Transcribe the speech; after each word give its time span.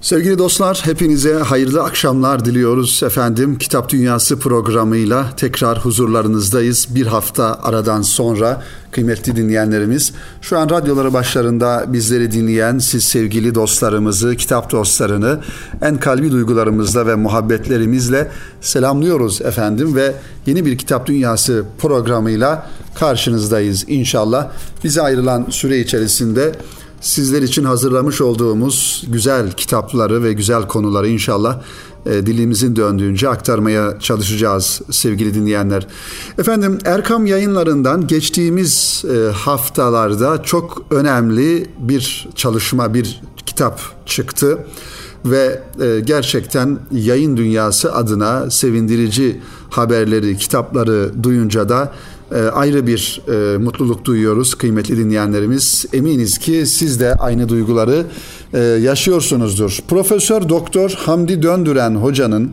Sevgili 0.00 0.38
dostlar, 0.38 0.80
hepinize 0.84 1.34
hayırlı 1.34 1.82
akşamlar 1.82 2.44
diliyoruz 2.44 3.02
efendim. 3.02 3.58
Kitap 3.58 3.88
Dünyası 3.88 4.38
programıyla 4.38 5.26
tekrar 5.36 5.78
huzurlarınızdayız. 5.78 6.88
Bir 6.90 7.06
hafta 7.06 7.58
aradan 7.62 8.02
sonra 8.02 8.62
kıymetli 8.90 9.36
dinleyenlerimiz, 9.36 10.12
şu 10.40 10.58
an 10.58 10.70
radyoları 10.70 11.12
başlarında 11.12 11.84
bizleri 11.88 12.32
dinleyen 12.32 12.78
siz 12.78 13.04
sevgili 13.04 13.54
dostlarımızı, 13.54 14.36
kitap 14.36 14.72
dostlarını 14.72 15.40
en 15.82 15.96
kalbi 15.96 16.32
duygularımızla 16.32 17.06
ve 17.06 17.14
muhabbetlerimizle 17.14 18.30
selamlıyoruz 18.60 19.42
efendim 19.42 19.96
ve 19.96 20.14
yeni 20.46 20.66
bir 20.66 20.78
Kitap 20.78 21.06
Dünyası 21.06 21.64
programıyla 21.78 22.66
karşınızdayız 22.94 23.84
inşallah. 23.88 24.48
Bize 24.84 25.02
ayrılan 25.02 25.46
süre 25.50 25.78
içerisinde 25.78 26.52
sizler 27.06 27.42
için 27.42 27.64
hazırlamış 27.64 28.20
olduğumuz 28.20 29.04
güzel 29.08 29.52
kitapları 29.52 30.22
ve 30.22 30.32
güzel 30.32 30.62
konuları 30.62 31.08
inşallah 31.08 31.60
e, 32.06 32.26
dilimizin 32.26 32.76
döndüğünce 32.76 33.28
aktarmaya 33.28 33.98
çalışacağız 34.00 34.80
sevgili 34.90 35.34
dinleyenler. 35.34 35.86
Efendim 36.38 36.78
Erkam 36.84 37.26
yayınlarından 37.26 38.06
geçtiğimiz 38.06 39.04
e, 39.14 39.32
haftalarda 39.32 40.42
çok 40.42 40.82
önemli 40.90 41.70
bir 41.78 42.28
çalışma, 42.34 42.94
bir 42.94 43.22
kitap 43.46 43.80
çıktı 44.06 44.58
ve 45.24 45.62
e, 45.80 46.00
gerçekten 46.00 46.78
yayın 46.92 47.36
dünyası 47.36 47.94
adına 47.94 48.50
sevindirici 48.50 49.40
haberleri, 49.70 50.36
kitapları 50.36 51.22
duyunca 51.22 51.68
da 51.68 51.92
e, 52.34 52.36
ayrı 52.36 52.86
bir 52.86 53.22
e, 53.28 53.58
mutluluk 53.58 54.04
duyuyoruz 54.04 54.54
kıymetli 54.54 54.96
dinleyenlerimiz. 54.96 55.86
Eminiz 55.92 56.38
ki 56.38 56.66
siz 56.66 57.00
de 57.00 57.14
aynı 57.14 57.48
duyguları 57.48 58.04
e, 58.54 58.58
yaşıyorsunuzdur. 58.60 59.78
Profesör 59.88 60.48
Doktor 60.48 60.90
Hamdi 60.90 61.42
Döndüren 61.42 61.94
hocanın 61.94 62.50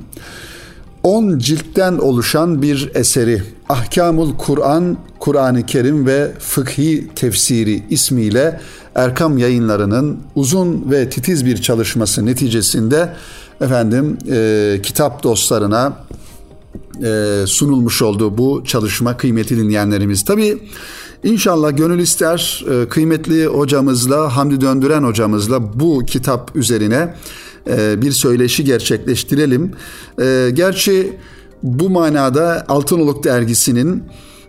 10 1.04 1.40
ciltten 1.40 1.98
oluşan 1.98 2.62
bir 2.62 2.92
eseri 2.94 3.44
Ahkamul 3.70 4.38
Kur'an, 4.38 4.98
Kur'an-ı 5.20 5.66
Kerim 5.66 6.06
ve 6.06 6.32
Fıkhi 6.40 7.08
Tefsiri 7.16 7.84
ismiyle 7.90 8.60
Erkam 8.96 9.38
yayınlarının 9.38 10.20
uzun 10.36 10.92
ve 10.92 11.10
titiz 11.10 11.46
bir 11.46 11.62
çalışması 11.62 12.26
neticesinde 12.26 13.10
efendim 13.62 14.18
e, 14.32 14.80
kitap 14.84 15.24
dostlarına 15.24 15.94
e, 17.04 17.44
sunulmuş 17.48 18.02
olduğu 18.02 18.38
bu 18.38 18.64
çalışma 18.66 19.18
kıymetli 19.18 19.58
dinleyenlerimiz. 19.58 20.26
Tabi 20.26 20.58
inşallah 21.24 21.78
gönül 21.78 22.00
ister 22.00 22.66
e, 22.72 22.90
kıymetli 22.90 23.46
hocamızla 23.46 24.36
Hamdi 24.36 24.62
Döndüren 24.62 25.04
hocamızla 25.04 25.80
bu 25.80 26.06
kitap 26.06 26.56
üzerine 26.56 27.16
e, 27.68 28.02
bir 28.02 28.12
söyleşi 28.12 28.64
gerçekleştirelim. 28.64 29.72
Gerçi 30.54 31.18
bu 31.64 31.90
manada 31.90 32.66
Altınoluk 32.68 33.24
dergisinin 33.24 34.04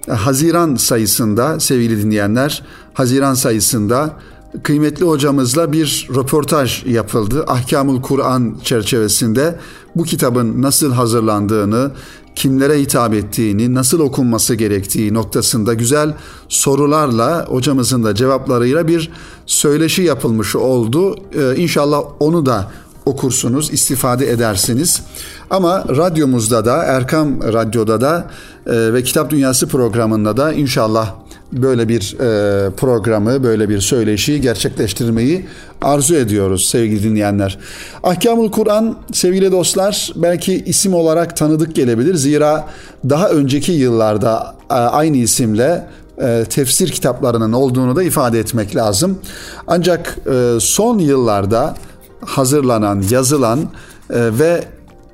Haziran 0.08 0.74
sayısında 0.74 1.60
sevgili 1.60 2.02
dinleyenler 2.02 2.62
Haziran 2.94 3.34
sayısında 3.34 4.16
kıymetli 4.62 5.04
hocamızla 5.04 5.72
bir 5.72 6.08
röportaj 6.14 6.86
yapıldı. 6.86 7.44
Ahkamul 7.46 8.02
Kur'an 8.02 8.56
çerçevesinde 8.64 9.58
bu 9.96 10.02
kitabın 10.02 10.62
nasıl 10.62 10.92
hazırlandığını, 10.92 11.90
kimlere 12.34 12.80
hitap 12.80 13.14
ettiğini, 13.14 13.74
nasıl 13.74 14.00
okunması 14.00 14.54
gerektiği 14.54 15.14
noktasında 15.14 15.74
güzel 15.74 16.14
sorularla 16.48 17.46
hocamızın 17.46 18.04
da 18.04 18.14
cevaplarıyla 18.14 18.88
bir 18.88 19.10
söyleşi 19.46 20.02
yapılmış 20.02 20.56
oldu. 20.56 21.16
Ee, 21.34 21.56
inşallah 21.56 22.02
onu 22.20 22.46
da 22.46 22.70
okursunuz, 23.06 23.72
istifade 23.72 24.30
edersiniz. 24.30 25.02
Ama 25.50 25.84
radyomuzda 25.96 26.64
da, 26.64 26.84
Erkam 26.84 27.42
Radyo'da 27.42 28.00
da 28.00 28.30
e, 28.66 28.92
ve 28.92 29.02
Kitap 29.02 29.30
Dünyası 29.30 29.68
programında 29.68 30.36
da 30.36 30.52
inşallah 30.52 31.14
böyle 31.62 31.88
bir 31.88 32.16
e, 32.20 32.70
programı, 32.70 33.42
böyle 33.42 33.68
bir 33.68 33.80
söyleşiyi 33.80 34.40
gerçekleştirmeyi 34.40 35.46
arzu 35.82 36.14
ediyoruz 36.14 36.68
sevgili 36.68 37.02
dinleyenler. 37.02 37.58
Ahkamul 38.02 38.50
Kur'an 38.50 38.96
sevgili 39.12 39.52
dostlar 39.52 40.12
belki 40.16 40.64
isim 40.66 40.94
olarak 40.94 41.36
tanıdık 41.36 41.74
gelebilir. 41.74 42.14
Zira 42.14 42.68
daha 43.08 43.28
önceki 43.28 43.72
yıllarda 43.72 44.54
e, 44.70 44.74
aynı 44.74 45.16
isimle 45.16 45.86
e, 46.22 46.44
tefsir 46.50 46.88
kitaplarının 46.88 47.52
olduğunu 47.52 47.96
da 47.96 48.02
ifade 48.02 48.38
etmek 48.38 48.76
lazım. 48.76 49.18
Ancak 49.66 50.18
e, 50.32 50.60
son 50.60 50.98
yıllarda 50.98 51.74
hazırlanan, 52.20 53.04
yazılan 53.10 53.58
e, 53.58 53.66
ve 54.10 54.64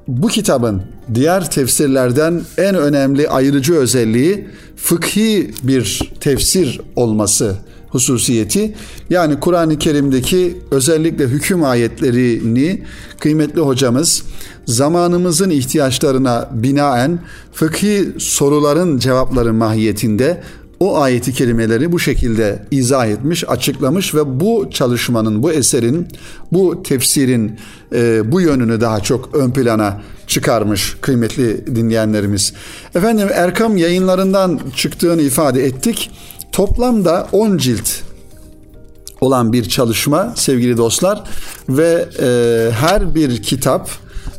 bu 0.09 0.29
kitabın 0.29 0.83
diğer 1.15 1.51
tefsirlerden 1.51 2.43
en 2.59 2.75
önemli 2.75 3.29
ayırıcı 3.29 3.75
özelliği 3.75 4.47
fıkhi 4.77 5.51
bir 5.63 6.13
tefsir 6.21 6.81
olması 6.97 7.57
hususiyeti. 7.89 8.75
Yani 9.11 9.41
Kur'an-ı 9.41 9.79
Kerim'deki 9.79 10.59
özellikle 10.71 11.25
hüküm 11.25 11.65
ayetlerini 11.65 12.83
kıymetli 13.21 13.61
hocamız 13.61 14.23
zamanımızın 14.67 15.51
ihtiyaçlarına 15.51 16.51
binaen 16.53 17.19
fıkhi 17.53 18.09
soruların 18.19 18.99
cevapları 18.99 19.55
mahiyetinde 19.55 20.41
o 20.81 20.99
ayeti 20.99 21.33
kelimeleri 21.33 21.93
bu 21.93 21.99
şekilde 21.99 22.63
izah 22.71 23.07
etmiş, 23.07 23.49
açıklamış 23.49 24.15
ve 24.15 24.41
bu 24.41 24.69
çalışmanın, 24.71 25.43
bu 25.43 25.53
eserin, 25.53 26.07
bu 26.53 26.83
tefsirin 26.83 27.59
e, 27.95 28.33
bu 28.33 28.41
yönünü 28.41 28.81
daha 28.81 29.01
çok 29.01 29.35
ön 29.35 29.51
plana 29.51 30.01
çıkarmış 30.31 30.97
kıymetli 31.01 31.77
dinleyenlerimiz. 31.77 32.53
Efendim 32.95 33.29
Erkam 33.33 33.77
yayınlarından 33.77 34.61
çıktığını 34.77 35.23
ifade 35.23 35.65
ettik. 35.65 36.11
Toplamda 36.53 37.29
10 37.33 37.57
cilt 37.59 37.89
olan 39.21 39.53
bir 39.53 39.69
çalışma 39.69 40.33
sevgili 40.37 40.77
dostlar 40.77 41.23
ve 41.69 42.09
e, 42.23 42.71
her 42.73 43.15
bir 43.15 43.43
kitap 43.43 43.91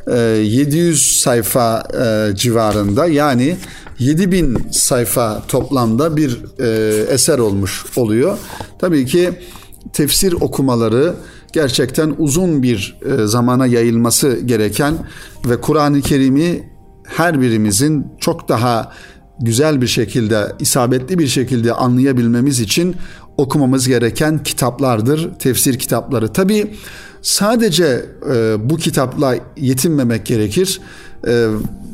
e, 0.08 0.18
700 0.18 1.20
sayfa 1.22 1.84
e, 1.94 2.36
civarında 2.36 3.08
yani 3.08 3.58
7000 4.00 4.58
sayfa 4.72 5.44
toplamda 5.48 6.18
bir 6.18 6.38
e, 6.60 6.96
eser 7.14 7.40
olmuş 7.40 7.86
oluyor. 7.96 8.38
Tabii 8.80 9.06
ki 9.06 9.30
tefsir 9.94 10.34
okumaları 10.34 11.14
gerçekten 11.54 12.16
uzun 12.18 12.64
bir 12.64 12.98
e, 13.06 13.28
zamana 13.28 13.68
yayılması 13.68 14.40
gereken 14.46 14.94
ve 15.46 15.62
Kur'an-ı 15.62 16.02
Kerim'i 16.02 16.72
her 17.04 17.42
birimizin 17.42 18.08
çok 18.20 18.50
daha 18.50 18.92
güzel 19.40 19.82
bir 19.82 19.88
şekilde, 19.88 20.56
isabetli 20.60 21.20
bir 21.20 21.28
şekilde 21.28 21.74
anlayabilmemiz 21.74 22.60
için 22.60 22.96
okumamız 23.38 23.88
gereken 23.88 24.44
kitaplardır, 24.44 25.34
tefsir 25.40 25.80
kitapları. 25.80 26.34
Tabii 26.34 26.74
sadece 27.22 28.06
e, 28.34 28.70
bu 28.70 28.78
kitapla 28.78 29.36
yetinmemek 29.58 30.26
gerekir. 30.26 30.82
E, 31.28 31.48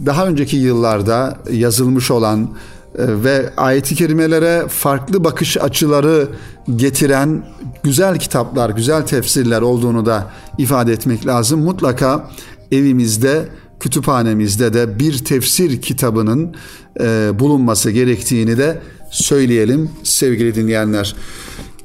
daha 0.06 0.28
önceki 0.28 0.58
yıllarda 0.58 1.38
yazılmış 1.52 2.12
olan 2.12 2.50
ve 2.98 3.54
ayeti 3.58 3.96
kerimelere 3.96 4.66
farklı 4.68 5.24
bakış 5.24 5.58
açıları 5.58 6.28
getiren 6.76 7.44
güzel 7.84 8.20
kitaplar, 8.20 8.70
güzel 8.70 9.06
tefsirler 9.06 9.62
olduğunu 9.62 10.06
da 10.06 10.32
ifade 10.58 10.94
etmek 10.94 11.28
lazım. 11.28 11.60
Mutlaka 11.60 12.30
evimizde, 12.72 13.46
kütüphanemizde 13.80 14.74
de 14.74 15.00
bir 15.00 15.18
tefsir 15.26 15.82
kitabının 15.82 16.56
e, 17.00 17.30
bulunması 17.40 17.92
gerektiğini 17.92 18.58
de 18.58 18.82
söyleyelim 19.12 19.90
sevgili 20.04 20.56
dinleyenler. 20.56 21.16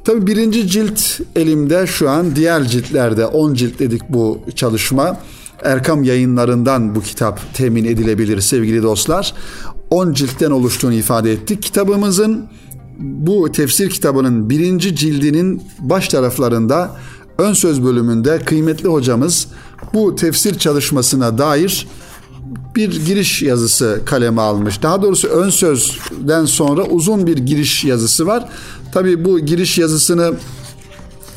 Tabi 0.04 0.26
birinci 0.26 0.68
cilt 0.68 1.00
elimde 1.36 1.86
şu 1.86 2.10
an 2.10 2.36
diğer 2.36 2.64
ciltlerde 2.64 3.26
10 3.26 3.54
cilt 3.54 3.78
dedik 3.78 4.02
bu 4.08 4.40
çalışma. 4.54 5.20
Erkam 5.64 6.04
yayınlarından 6.04 6.94
bu 6.94 7.02
kitap 7.02 7.54
temin 7.54 7.84
edilebilir 7.84 8.40
sevgili 8.40 8.82
dostlar. 8.82 9.34
10 9.92 10.12
ciltten 10.12 10.50
oluştuğunu 10.50 10.94
ifade 10.94 11.32
ettik. 11.32 11.62
Kitabımızın 11.62 12.46
bu 12.98 13.52
tefsir 13.52 13.90
kitabının 13.90 14.50
birinci 14.50 14.96
cildinin 14.96 15.62
baş 15.78 16.08
taraflarında 16.08 16.96
ön 17.38 17.52
söz 17.52 17.84
bölümünde 17.84 18.38
kıymetli 18.38 18.88
hocamız 18.88 19.48
bu 19.94 20.16
tefsir 20.16 20.58
çalışmasına 20.58 21.38
dair 21.38 21.88
bir 22.76 23.06
giriş 23.06 23.42
yazısı 23.42 24.00
kaleme 24.04 24.42
almış. 24.42 24.82
Daha 24.82 25.02
doğrusu 25.02 25.28
ön 25.28 25.50
sözden 25.50 26.44
sonra 26.44 26.82
uzun 26.82 27.26
bir 27.26 27.36
giriş 27.36 27.84
yazısı 27.84 28.26
var. 28.26 28.48
Tabii 28.92 29.24
bu 29.24 29.38
giriş 29.38 29.78
yazısını 29.78 30.34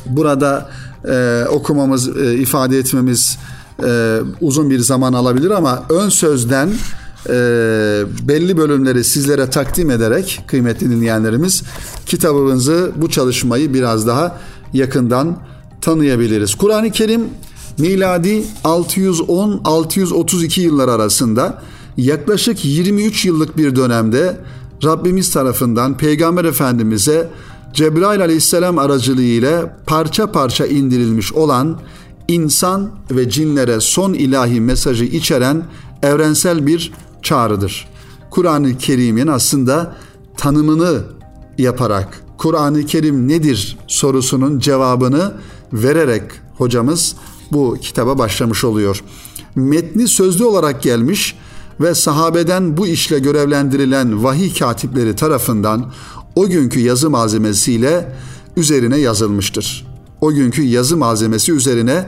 burada 0.06 0.70
e, 1.08 1.44
okumamız, 1.50 2.16
e, 2.16 2.34
ifade 2.34 2.78
etmemiz 2.78 3.38
e, 3.84 4.18
uzun 4.40 4.70
bir 4.70 4.78
zaman 4.78 5.12
alabilir 5.12 5.50
ama 5.50 5.84
ön 5.90 6.08
sözden 6.08 6.70
e, 7.28 8.28
belli 8.28 8.56
bölümleri 8.56 9.04
sizlere 9.04 9.50
takdim 9.50 9.90
ederek 9.90 10.44
kıymetli 10.46 10.90
dinleyenlerimiz 10.90 11.62
kitabımızı 12.06 12.92
bu 12.96 13.10
çalışmayı 13.10 13.74
biraz 13.74 14.06
daha 14.06 14.40
yakından 14.72 15.38
tanıyabiliriz. 15.80 16.54
Kur'an-ı 16.54 16.90
Kerim 16.90 17.24
miladi 17.78 18.44
610-632 18.64 20.60
yıllar 20.60 20.88
arasında 20.88 21.62
yaklaşık 21.96 22.64
23 22.64 23.24
yıllık 23.24 23.56
bir 23.56 23.76
dönemde 23.76 24.36
Rabbimiz 24.84 25.32
tarafından 25.32 25.96
Peygamber 25.96 26.44
Efendimiz'e 26.44 27.28
Cebrail 27.72 28.20
aleyhisselam 28.20 28.78
aracılığıyla 28.78 29.76
parça 29.86 30.32
parça 30.32 30.66
indirilmiş 30.66 31.32
olan 31.32 31.80
insan 32.28 32.90
ve 33.10 33.30
cinlere 33.30 33.80
son 33.80 34.14
ilahi 34.14 34.60
mesajı 34.60 35.04
içeren 35.04 35.62
evrensel 36.02 36.66
bir 36.66 36.92
çağrıdır. 37.26 37.88
Kur'an-ı 38.30 38.78
Kerim'in 38.78 39.26
aslında 39.26 39.96
tanımını 40.36 41.02
yaparak 41.58 42.22
Kur'an-ı 42.38 42.86
Kerim 42.86 43.28
nedir 43.28 43.78
sorusunun 43.86 44.58
cevabını 44.58 45.34
vererek 45.72 46.22
hocamız 46.58 47.16
bu 47.52 47.76
kitaba 47.80 48.18
başlamış 48.18 48.64
oluyor. 48.64 49.02
Metni 49.54 50.08
sözlü 50.08 50.44
olarak 50.44 50.82
gelmiş 50.82 51.38
ve 51.80 51.94
sahabeden 51.94 52.76
bu 52.76 52.86
işle 52.86 53.18
görevlendirilen 53.18 54.24
vahiy 54.24 54.54
katipleri 54.54 55.16
tarafından 55.16 55.92
o 56.36 56.46
günkü 56.48 56.80
yazı 56.80 57.10
malzemesiyle 57.10 58.16
üzerine 58.56 58.98
yazılmıştır. 58.98 59.86
O 60.20 60.32
günkü 60.32 60.62
yazı 60.62 60.96
malzemesi 60.96 61.52
üzerine 61.52 62.06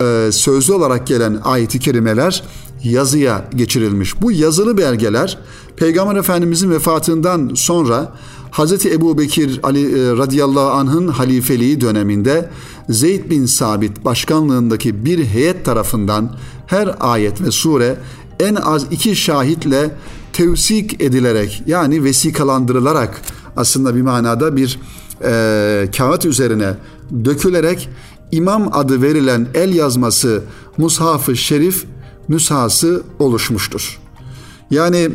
e, 0.00 0.32
sözlü 0.32 0.72
olarak 0.72 1.06
gelen 1.06 1.40
ayet-i 1.44 1.78
kerimeler 1.78 2.42
yazıya 2.84 3.44
geçirilmiş. 3.54 4.22
Bu 4.22 4.32
yazılı 4.32 4.78
belgeler 4.78 5.38
Peygamber 5.76 6.16
Efendimizin 6.16 6.70
vefatından 6.70 7.50
sonra 7.54 8.12
Hz. 8.52 8.86
Ebu 8.86 9.18
Bekir 9.18 9.60
Ali, 9.62 9.82
e, 9.82 10.16
radıyallahu 10.16 10.70
anh'ın 10.70 11.08
halifeliği 11.08 11.80
döneminde 11.80 12.50
Zeyd 12.88 13.30
bin 13.30 13.46
Sabit 13.46 14.04
başkanlığındaki 14.04 15.04
bir 15.04 15.24
heyet 15.24 15.64
tarafından 15.64 16.36
her 16.66 16.96
ayet 17.00 17.42
ve 17.42 17.50
sure 17.50 17.96
en 18.40 18.54
az 18.54 18.86
iki 18.90 19.16
şahitle 19.16 19.90
tevsik 20.32 21.02
edilerek 21.02 21.62
yani 21.66 22.04
vesikalandırılarak 22.04 23.20
aslında 23.56 23.96
bir 23.96 24.02
manada 24.02 24.56
bir 24.56 24.80
e, 25.24 25.88
kağıt 25.96 26.24
üzerine 26.24 26.74
dökülerek 27.24 27.88
imam 28.32 28.70
adı 28.72 29.02
verilen 29.02 29.48
el 29.54 29.74
yazması 29.74 30.42
Mushaf-ı 30.78 31.36
Şerif 31.36 31.84
nüshası 32.28 33.02
oluşmuştur. 33.18 33.98
Yani 34.70 35.08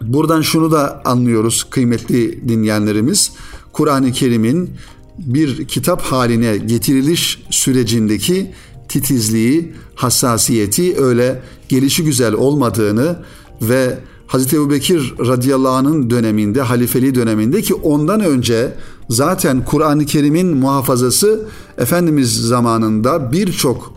buradan 0.00 0.42
şunu 0.42 0.72
da 0.72 1.02
anlıyoruz 1.04 1.64
kıymetli 1.70 2.48
dinleyenlerimiz. 2.48 3.32
Kur'an-ı 3.72 4.12
Kerim'in 4.12 4.70
bir 5.18 5.68
kitap 5.68 6.02
haline 6.02 6.56
getiriliş 6.56 7.42
sürecindeki 7.50 8.52
titizliği, 8.88 9.74
hassasiyeti 9.94 10.96
öyle 10.98 11.42
gelişi 11.68 12.04
güzel 12.04 12.34
olmadığını 12.34 13.16
ve 13.62 13.98
Hazreti 14.26 14.56
Ebu 14.56 14.70
Bekir 14.70 15.14
radıyallahu 15.18 15.72
anh'ın 15.72 16.10
döneminde, 16.10 16.60
halifeliği 16.60 17.14
döneminde 17.14 17.62
ki 17.62 17.74
ondan 17.74 18.20
önce 18.20 18.72
zaten 19.08 19.64
Kur'an-ı 19.64 20.06
Kerim'in 20.06 20.56
muhafazası 20.56 21.40
Efendimiz 21.78 22.34
zamanında 22.34 23.32
birçok 23.32 23.94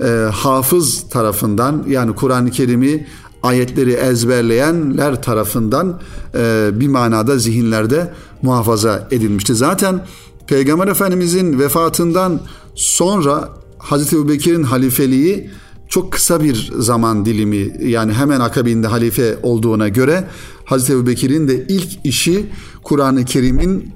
e, 0.00 0.06
hafız 0.32 1.08
tarafından 1.10 1.84
yani 1.88 2.14
Kur'an-ı 2.14 2.50
Kerim'i 2.50 3.06
ayetleri 3.42 3.92
ezberleyenler 3.92 5.22
tarafından 5.22 6.00
e, 6.34 6.70
bir 6.72 6.88
manada 6.88 7.38
zihinlerde 7.38 8.12
muhafaza 8.42 9.08
edilmişti. 9.10 9.54
Zaten 9.54 10.06
Peygamber 10.46 10.88
Efendimizin 10.88 11.58
vefatından 11.58 12.40
sonra 12.74 13.48
Hazreti 13.78 14.16
Ebu 14.16 14.28
Bekir'in 14.28 14.62
halifeliği 14.62 15.50
çok 15.88 16.12
kısa 16.12 16.40
bir 16.42 16.72
zaman 16.78 17.24
dilimi 17.24 17.88
yani 17.88 18.12
hemen 18.12 18.40
akabinde 18.40 18.86
halife 18.86 19.38
olduğuna 19.42 19.88
göre 19.88 20.24
Hazreti 20.64 20.92
Ebu 20.92 21.06
Bekir'in 21.06 21.48
de 21.48 21.66
ilk 21.68 22.06
işi 22.06 22.46
Kur'an-ı 22.82 23.24
Kerim'in 23.24 23.92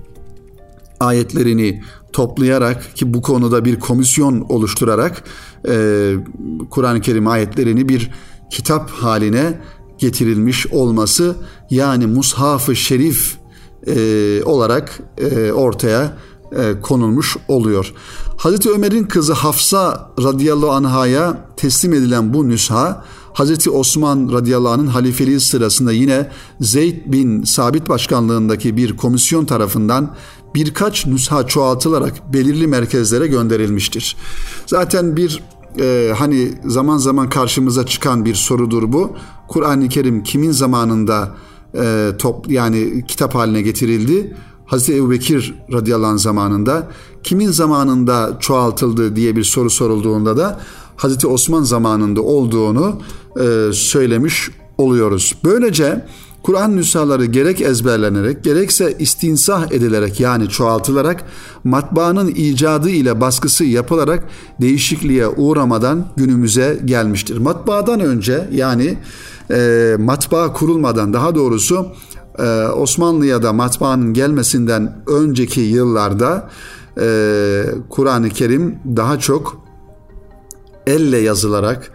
ayetlerini 1.00 1.82
toplayarak 2.12 2.96
ki 2.96 3.14
bu 3.14 3.22
konuda 3.22 3.64
bir 3.64 3.80
komisyon 3.80 4.40
oluşturarak 4.40 5.24
e, 5.68 6.14
Kur'an-ı 6.70 7.00
Kerim 7.00 7.26
ayetlerini 7.26 7.88
bir 7.88 8.10
kitap 8.50 8.90
haline 8.90 9.60
getirilmiş 9.98 10.66
olması 10.66 11.36
yani 11.70 12.06
Mushaf-ı 12.06 12.76
Şerif 12.76 13.36
e, 13.86 14.42
olarak 14.44 15.00
e, 15.18 15.52
ortaya 15.52 16.16
e, 16.56 16.80
konulmuş 16.80 17.36
oluyor. 17.48 17.94
Hazreti 18.36 18.70
Ömer'in 18.70 19.04
kızı 19.04 19.32
Hafsa 19.32 20.10
radıyallahu 20.22 20.72
anhaya 20.72 21.48
teslim 21.56 21.92
edilen 21.92 22.34
bu 22.34 22.48
nüsha 22.48 23.04
Hazreti 23.32 23.70
Osman 23.70 24.32
radıyallahu 24.32 24.72
anh'ın 24.72 24.86
halifeliği 24.86 25.40
sırasında 25.40 25.92
yine 25.92 26.28
Zeyd 26.60 26.96
bin 27.06 27.44
Sabit 27.44 27.88
başkanlığındaki 27.88 28.76
bir 28.76 28.96
komisyon 28.96 29.44
tarafından 29.44 30.14
birkaç 30.54 31.06
nüsha 31.06 31.46
çoğaltılarak 31.46 32.32
belirli 32.32 32.66
merkezlere 32.66 33.26
gönderilmiştir. 33.26 34.16
Zaten 34.66 35.16
bir 35.16 35.42
e, 35.80 36.12
hani 36.18 36.48
zaman 36.64 36.98
zaman 36.98 37.28
karşımıza 37.28 37.86
çıkan 37.86 38.24
bir 38.24 38.34
sorudur 38.34 38.92
bu. 38.92 39.16
Kur'an-ı 39.48 39.88
Kerim 39.88 40.22
kimin 40.22 40.50
zamanında 40.50 41.34
e, 41.74 42.10
top 42.18 42.50
yani 42.50 43.04
kitap 43.08 43.34
haline 43.34 43.62
getirildi? 43.62 44.36
Hazreti 44.66 44.98
Ebu 44.98 45.10
Bekir 45.10 45.54
radıyallahu 45.72 46.10
anh 46.10 46.18
zamanında 46.18 46.88
kimin 47.22 47.50
zamanında 47.50 48.36
çoğaltıldı 48.40 49.16
diye 49.16 49.36
bir 49.36 49.44
soru 49.44 49.70
sorulduğunda 49.70 50.36
da 50.36 50.60
Hazreti 50.96 51.26
Osman 51.26 51.62
zamanında 51.62 52.22
olduğunu 52.22 53.00
e, 53.40 53.72
söylemiş 53.72 54.50
oluyoruz. 54.78 55.34
Böylece 55.44 56.06
Kur'an 56.42 56.76
nüshaları 56.76 57.24
gerek 57.24 57.60
ezberlenerek 57.60 58.44
gerekse 58.44 58.96
istinsah 58.98 59.72
edilerek 59.72 60.20
yani 60.20 60.48
çoğaltılarak 60.48 61.24
matbaanın 61.64 62.28
icadı 62.28 62.90
ile 62.90 63.20
baskısı 63.20 63.64
yapılarak 63.64 64.24
değişikliğe 64.60 65.28
uğramadan 65.28 66.06
günümüze 66.16 66.80
gelmiştir. 66.84 67.38
Matbaadan 67.38 68.00
önce 68.00 68.48
yani 68.52 68.98
e, 69.50 69.96
matbaa 69.98 70.52
kurulmadan 70.52 71.12
daha 71.12 71.34
doğrusu 71.34 71.86
e, 72.38 72.66
Osmanlı'ya 72.66 73.42
da 73.42 73.52
matbaanın 73.52 74.14
gelmesinden 74.14 75.02
önceki 75.06 75.60
yıllarda 75.60 76.50
e, 77.00 77.64
Kur'an-ı 77.88 78.28
Kerim 78.28 78.78
daha 78.96 79.18
çok 79.18 79.62
elle 80.86 81.18
yazılarak 81.18 81.92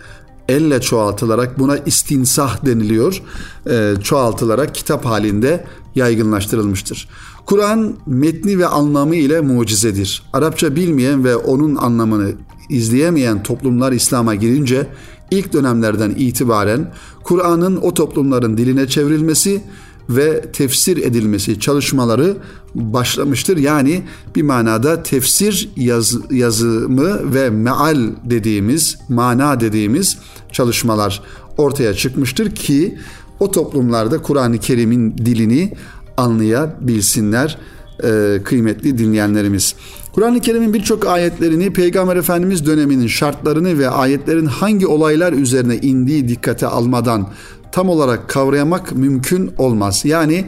elle 0.49 0.81
çoğaltılarak 0.81 1.59
buna 1.59 1.77
istinsah 1.77 2.65
deniliyor. 2.65 3.21
E, 3.69 3.93
çoğaltılarak 4.03 4.75
kitap 4.75 5.05
halinde 5.05 5.63
yaygınlaştırılmıştır. 5.95 7.09
Kur'an 7.45 7.95
metni 8.05 8.59
ve 8.59 8.67
anlamı 8.67 9.15
ile 9.15 9.41
mucizedir. 9.41 10.23
Arapça 10.33 10.75
bilmeyen 10.75 11.23
ve 11.23 11.35
onun 11.35 11.75
anlamını 11.75 12.31
izleyemeyen 12.69 13.43
toplumlar 13.43 13.91
İslam'a 13.91 14.35
girince 14.35 14.87
ilk 15.31 15.53
dönemlerden 15.53 16.09
itibaren 16.17 16.93
Kur'an'ın 17.23 17.77
o 17.77 17.93
toplumların 17.93 18.57
diline 18.57 18.87
çevrilmesi 18.87 19.61
ve 20.09 20.41
tefsir 20.41 20.97
edilmesi 20.97 21.59
çalışmaları 21.59 22.37
başlamıştır. 22.75 23.57
Yani 23.57 24.03
bir 24.35 24.41
manada 24.41 25.03
tefsir 25.03 25.69
yaz, 25.75 26.15
yazımı 26.31 27.33
ve 27.33 27.49
meal 27.49 27.97
dediğimiz, 28.23 28.97
mana 29.09 29.59
dediğimiz 29.59 30.17
çalışmalar 30.51 31.21
ortaya 31.57 31.93
çıkmıştır 31.93 32.55
ki 32.55 32.97
o 33.39 33.51
toplumlarda 33.51 34.21
Kur'an-ı 34.21 34.57
Kerim'in 34.57 35.17
dilini 35.17 35.73
anlayabilsinler 36.17 37.57
e, 38.03 38.41
kıymetli 38.43 38.97
dinleyenlerimiz. 38.97 39.75
Kur'an-ı 40.13 40.39
Kerim'in 40.39 40.73
birçok 40.73 41.07
ayetlerini 41.07 41.73
Peygamber 41.73 42.15
Efendimiz 42.15 42.65
döneminin 42.65 43.07
şartlarını 43.07 43.79
ve 43.79 43.89
ayetlerin 43.89 44.45
hangi 44.45 44.87
olaylar 44.87 45.33
üzerine 45.33 45.77
indiği 45.77 46.27
dikkate 46.27 46.67
almadan 46.67 47.29
tam 47.77 47.89
olarak 47.89 48.29
kavrayamak 48.29 48.95
mümkün 48.95 49.51
olmaz. 49.57 50.01
Yani 50.05 50.45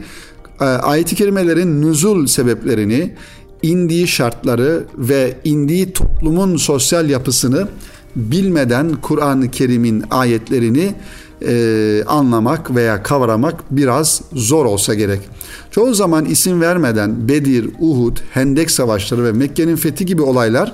e, 0.60 0.64
ayet-i 0.64 1.16
kerimelerin 1.16 1.82
nüzul 1.82 2.26
sebeplerini, 2.26 3.14
indiği 3.62 4.08
şartları 4.08 4.84
ve 4.98 5.36
indiği 5.44 5.92
toplumun 5.92 6.56
sosyal 6.56 7.10
yapısını 7.10 7.68
bilmeden 8.16 8.96
Kur'an-ı 9.02 9.50
Kerim'in 9.50 10.04
ayetlerini 10.10 10.94
e, 11.46 12.04
anlamak 12.06 12.74
veya 12.74 13.02
kavramak 13.02 13.64
biraz 13.70 14.22
zor 14.32 14.64
olsa 14.64 14.94
gerek. 14.94 15.20
Çoğu 15.70 15.94
zaman 15.94 16.24
isim 16.24 16.60
vermeden 16.60 17.28
Bedir, 17.28 17.70
Uhud, 17.78 18.16
Hendek 18.30 18.70
savaşları 18.70 19.24
ve 19.24 19.32
Mekke'nin 19.32 19.76
fethi 19.76 20.06
gibi 20.06 20.22
olaylar 20.22 20.72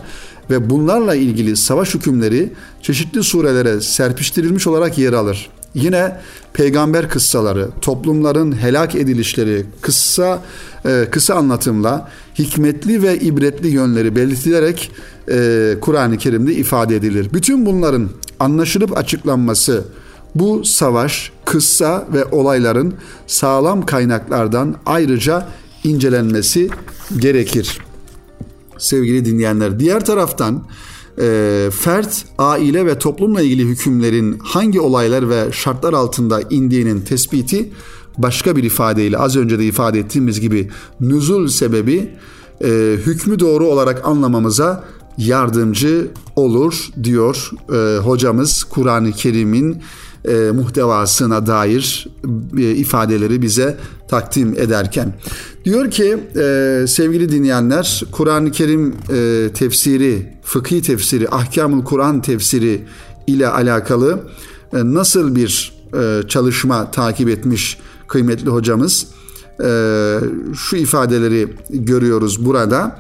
ve 0.51 0.71
bunlarla 0.71 1.15
ilgili 1.15 1.57
savaş 1.57 1.95
hükümleri 1.95 2.53
çeşitli 2.83 3.23
surelere 3.23 3.81
serpiştirilmiş 3.81 4.67
olarak 4.67 4.99
yer 4.99 5.13
alır. 5.13 5.51
Yine 5.77 6.17
peygamber 6.53 7.09
kıssaları, 7.09 7.69
toplumların 7.81 8.53
helak 8.53 8.95
edilişleri 8.95 9.67
kısa 9.81 10.43
e, 10.85 11.07
kısa 11.11 11.35
anlatımla 11.35 12.09
hikmetli 12.39 13.03
ve 13.03 13.19
ibretli 13.19 13.69
yönleri 13.69 14.17
belirtilerek 14.17 14.91
e, 15.31 15.75
Kur'an-ı 15.81 16.19
Kerim'de 16.19 16.55
ifade 16.55 16.97
edilir. 16.97 17.29
Bütün 17.33 17.67
bunların 17.67 18.09
anlaşılıp 18.41 18.99
açıklanması 18.99 19.85
bu 20.35 20.65
savaş, 20.65 21.33
kıssa 21.45 22.09
ve 22.13 22.25
olayların 22.25 22.95
sağlam 23.27 23.87
kaynaklardan 23.87 24.77
ayrıca 24.87 25.49
incelenmesi 25.85 26.71
gerekir. 27.19 27.79
Sevgili 28.79 29.25
dinleyenler, 29.25 29.79
diğer 29.79 30.05
taraftan 30.05 30.65
e, 31.19 31.69
fert, 31.71 32.25
aile 32.39 32.87
ve 32.87 32.99
toplumla 32.99 33.43
ilgili 33.43 33.65
hükümlerin 33.65 34.39
hangi 34.39 34.81
olaylar 34.81 35.29
ve 35.29 35.53
şartlar 35.53 35.93
altında 35.93 36.41
indiğinin 36.51 37.01
tespiti 37.01 37.73
başka 38.19 38.57
bir 38.57 38.63
ifadeyle 38.65 39.19
az 39.19 39.37
önce 39.37 39.59
de 39.59 39.65
ifade 39.65 39.99
ettiğimiz 39.99 40.41
gibi 40.41 40.71
nüzul 41.01 41.49
sebebi 41.49 42.11
e, 42.65 42.69
hükmü 43.07 43.41
doğru 43.41 43.67
olarak 43.67 44.07
anlamamıza 44.07 44.85
yardımcı 45.19 46.11
olur 46.37 46.89
diyor 47.03 47.51
e, 47.73 47.99
hocamız 47.99 48.65
Kur'an-ı 48.65 49.13
Kerim'in 49.13 49.83
e, 50.27 50.51
muhtevasına 50.51 51.47
dair 51.47 52.09
e, 52.59 52.71
ifadeleri 52.71 53.43
bize 53.43 53.77
takdim 54.09 54.55
ederken. 54.59 55.15
Diyor 55.65 55.91
ki 55.91 56.17
e, 56.37 56.85
sevgili 56.89 57.33
dinleyenler 57.33 58.03
Kur'an-ı 58.13 58.51
Kerim 58.51 58.95
e, 59.13 59.49
tefsiri, 59.55 60.33
fıkhi 60.43 60.83
tefsiri, 60.83 61.29
ahkamul 61.31 61.85
Kur'an 61.85 62.23
tefsiri 62.23 62.83
ile 63.27 63.49
alakalı 63.49 64.21
e, 64.73 64.77
nasıl 64.85 65.37
bir 65.37 65.73
e, 65.95 66.29
çalışma 66.29 66.91
takip 66.91 67.29
etmiş 67.29 67.79
kıymetli 68.09 68.51
hocamız? 68.51 69.07
E, 69.65 70.19
şu 70.57 70.77
ifadeleri 70.77 71.49
görüyoruz 71.71 72.45
burada 72.47 72.99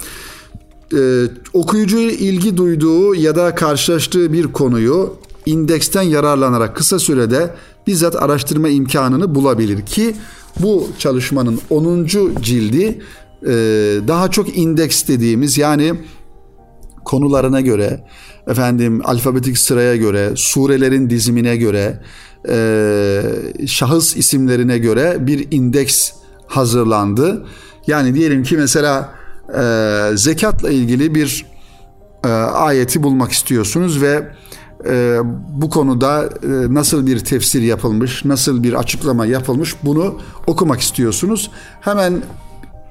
e, 0.94 1.24
okuyucu 1.52 1.98
ilgi 1.98 2.56
duyduğu 2.56 3.14
ya 3.14 3.36
da 3.36 3.54
karşılaştığı 3.54 4.32
bir 4.32 4.46
konuyu 4.46 5.16
indeksten 5.46 6.02
yararlanarak 6.02 6.76
kısa 6.76 6.98
sürede 6.98 7.54
bizzat 7.86 8.16
araştırma 8.22 8.68
imkanını 8.68 9.34
bulabilir 9.34 9.86
ki 9.86 10.14
bu 10.60 10.88
çalışmanın 10.98 11.60
10. 11.70 12.06
cildi 12.40 13.00
e, 13.42 13.52
daha 14.08 14.30
çok 14.30 14.58
indeks 14.58 15.08
dediğimiz 15.08 15.58
yani 15.58 15.94
konularına 17.04 17.60
göre 17.60 18.04
efendim 18.46 19.00
alfabetik 19.04 19.58
sıraya 19.58 19.96
göre 19.96 20.32
surelerin 20.36 21.10
dizimine 21.10 21.56
göre 21.56 22.02
e, 22.48 23.22
şahıs 23.66 24.16
isimlerine 24.16 24.78
göre 24.78 25.16
bir 25.20 25.46
indeks 25.50 26.10
hazırlandı. 26.46 27.46
Yani 27.86 28.14
diyelim 28.14 28.42
ki 28.42 28.56
mesela 28.56 29.14
e, 29.58 30.16
zekatla 30.16 30.70
ilgili 30.70 31.14
bir 31.14 31.46
ayeti 32.52 33.02
bulmak 33.02 33.32
istiyorsunuz 33.32 34.02
ve 34.02 34.22
e, 34.88 35.18
bu 35.60 35.70
konuda 35.70 36.24
e, 36.24 36.74
nasıl 36.74 37.06
bir 37.06 37.18
tefsir 37.18 37.62
yapılmış, 37.62 38.24
nasıl 38.24 38.62
bir 38.62 38.72
açıklama 38.72 39.26
yapılmış 39.26 39.74
bunu 39.82 40.18
okumak 40.46 40.80
istiyorsunuz. 40.80 41.50
Hemen 41.80 42.22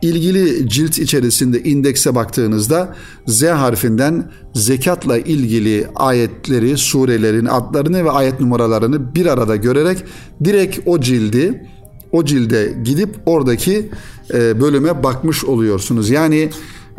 ilgili 0.01 0.70
cilt 0.70 1.00
içerisinde 1.00 1.63
indekse 1.63 2.15
baktığınızda 2.15 2.96
Z 3.27 3.44
harfinden 3.44 4.32
zekatla 4.54 5.18
ilgili 5.18 5.88
ayetleri, 5.96 6.77
surelerin 6.77 7.46
adlarını 7.46 8.06
ve 8.06 8.12
ayet 8.12 8.39
numaralarını 8.39 9.15
bir 9.15 9.25
arada 9.25 9.56
görerek 9.56 10.04
direkt 10.44 10.80
o 10.86 11.00
cildi 11.00 11.68
o 12.12 12.25
cilde 12.25 12.74
gidip 12.84 13.15
oradaki 13.25 13.89
e, 14.34 14.62
bölüme 14.62 15.04
bakmış 15.04 15.46
oluyorsunuz. 15.46 16.10
Yani 16.10 16.50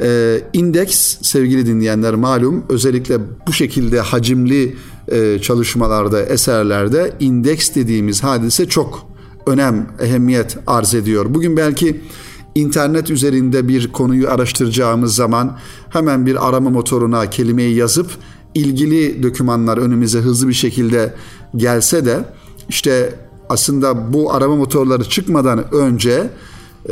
e, 0.02 0.40
indeks 0.52 1.18
sevgili 1.22 1.66
dinleyenler 1.66 2.14
malum 2.14 2.64
özellikle 2.68 3.18
bu 3.46 3.52
şekilde 3.52 4.00
hacimli 4.00 4.76
e, 5.08 5.38
çalışmalarda, 5.42 6.22
eserlerde 6.22 7.12
indeks 7.20 7.74
dediğimiz 7.74 8.24
hadise 8.24 8.68
çok 8.68 9.06
önem, 9.46 9.86
ehemmiyet 10.00 10.58
arz 10.66 10.94
ediyor. 10.94 11.26
Bugün 11.28 11.56
belki 11.56 12.00
internet 12.54 13.10
üzerinde 13.10 13.68
bir 13.68 13.92
konuyu 13.92 14.28
araştıracağımız 14.30 15.14
zaman 15.14 15.58
hemen 15.90 16.26
bir 16.26 16.48
arama 16.48 16.70
motoruna 16.70 17.30
kelimeyi 17.30 17.76
yazıp 17.76 18.10
ilgili 18.54 19.22
dokümanlar 19.22 19.78
önümüze 19.78 20.18
hızlı 20.18 20.48
bir 20.48 20.54
şekilde 20.54 21.14
gelse 21.56 22.04
de 22.04 22.24
işte 22.68 23.14
aslında 23.48 24.12
bu 24.12 24.32
arama 24.32 24.56
motorları 24.56 25.04
çıkmadan 25.04 25.74
önce 25.74 26.30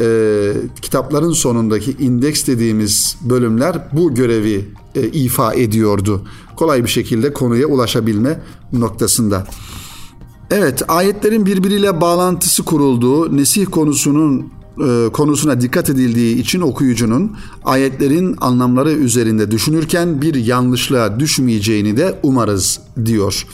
e, 0.01 0.53
kitapların 0.83 1.33
sonundaki 1.33 1.93
indeks 1.93 2.47
dediğimiz 2.47 3.17
bölümler 3.21 3.89
bu 3.93 4.15
görevi 4.15 4.65
e, 4.95 5.09
ifa 5.09 5.55
ediyordu. 5.55 6.23
Kolay 6.57 6.85
bir 6.85 6.89
şekilde 6.89 7.33
konuya 7.33 7.67
ulaşabilme 7.67 8.41
noktasında. 8.73 9.47
Evet, 10.51 10.83
ayetlerin 10.89 11.47
birbiriyle 11.47 12.01
bağlantısı 12.01 12.63
kurulduğu, 12.63 13.37
nesih 13.37 13.67
konusunun 13.67 14.53
e, 14.87 15.09
konusuna 15.13 15.61
dikkat 15.61 15.91
edildiği 15.91 16.37
için 16.37 16.61
okuyucunun 16.61 17.37
ayetlerin 17.65 18.37
anlamları 18.41 18.93
üzerinde 18.93 19.51
düşünürken 19.51 20.23
bir 20.23 20.35
yanlışlığa 20.35 21.21
düşmeyeceğini 21.21 21.97
de 21.97 22.19
umarız 22.23 22.81
diyor. 23.05 23.47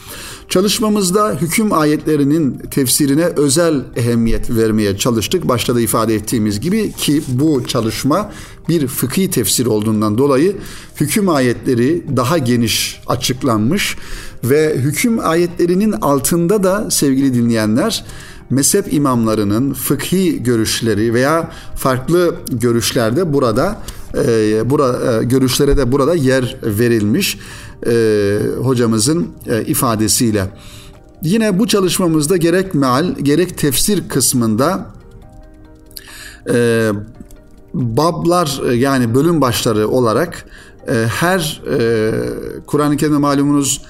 Çalışmamızda 0.51 1.33
hüküm 1.41 1.73
ayetlerinin 1.73 2.59
tefsirine 2.71 3.25
özel 3.25 3.85
ehemmiyet 3.97 4.51
vermeye 4.51 4.97
çalıştık. 4.97 5.49
Başta 5.49 5.75
da 5.75 5.81
ifade 5.81 6.15
ettiğimiz 6.15 6.61
gibi 6.61 6.93
ki 6.93 7.23
bu 7.29 7.67
çalışma 7.67 8.33
bir 8.69 8.87
fıkhi 8.87 9.31
tefsir 9.31 9.67
olduğundan 9.67 10.19
dolayı 10.19 10.57
hüküm 11.01 11.29
ayetleri 11.29 12.05
daha 12.17 12.39
geniş 12.39 13.01
açıklanmış 13.07 13.97
ve 14.45 14.77
hüküm 14.79 15.19
ayetlerinin 15.29 15.93
altında 15.93 16.63
da 16.63 16.91
sevgili 16.91 17.35
dinleyenler 17.35 18.05
mezhep 18.51 18.93
imamlarının 18.93 19.75
fıkhi 19.75 20.43
görüşleri 20.43 21.15
veya 21.15 21.51
farklı 21.77 22.35
görüşlerde 22.53 23.33
burada 23.33 23.83
e, 24.15 24.71
bura, 24.71 25.21
e, 25.21 25.25
görüşlere 25.25 25.77
de 25.77 25.93
burada 25.93 26.15
yer 26.15 26.57
verilmiş 26.63 27.39
e, 27.87 28.39
hocamızın 28.63 29.29
e, 29.47 29.65
ifadesiyle. 29.65 30.47
Yine 31.23 31.59
bu 31.59 31.67
çalışmamızda 31.67 32.37
gerek 32.37 32.75
meal 32.75 33.15
gerek 33.23 33.59
tefsir 33.59 34.09
kısmında 34.09 34.87
e, 36.53 36.91
bablar 37.75 38.61
e, 38.69 38.75
yani 38.75 39.15
bölüm 39.15 39.41
başları 39.41 39.89
olarak 39.89 40.45
e, 40.89 40.95
her 41.09 41.63
e, 41.71 42.13
Kur'an-ı 42.67 42.97
Kerim'de 42.97 43.19
malumunuz 43.19 43.83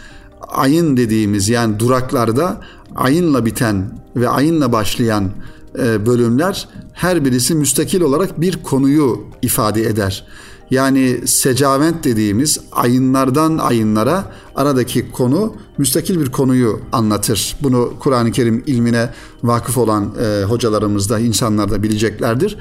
ayın 0.49 0.97
dediğimiz 0.97 1.49
yani 1.49 1.79
duraklarda 1.79 2.61
ayınla 2.97 3.47
biten 3.47 3.91
ve 4.17 4.29
ayınla 4.29 4.73
başlayan 4.73 5.31
e, 5.79 6.07
bölümler 6.07 6.69
her 6.93 7.25
birisi 7.25 7.55
müstakil 7.55 8.01
olarak 8.01 8.41
bir 8.41 8.63
konuyu 8.63 9.21
ifade 9.43 9.83
eder. 9.83 10.27
Yani 10.71 11.21
secavent 11.27 12.05
dediğimiz 12.05 12.61
ayınlardan 12.73 13.59
ayınlara 13.59 14.33
aradaki 14.55 15.11
konu 15.11 15.55
müstakil 15.79 16.21
bir 16.21 16.33
konuyu 16.33 16.81
anlatır. 16.93 17.57
Bunu 17.63 17.93
Kur'an-ı 18.01 18.33
Kerim 18.33 18.63
ilmine 18.67 19.11
vakıf 19.43 19.79
olan 19.79 20.15
e, 20.23 20.45
hocalarımız 20.45 21.11
da 21.11 21.19
insanlar 21.19 21.71
da 21.71 21.83
bileceklerdir. 21.83 22.57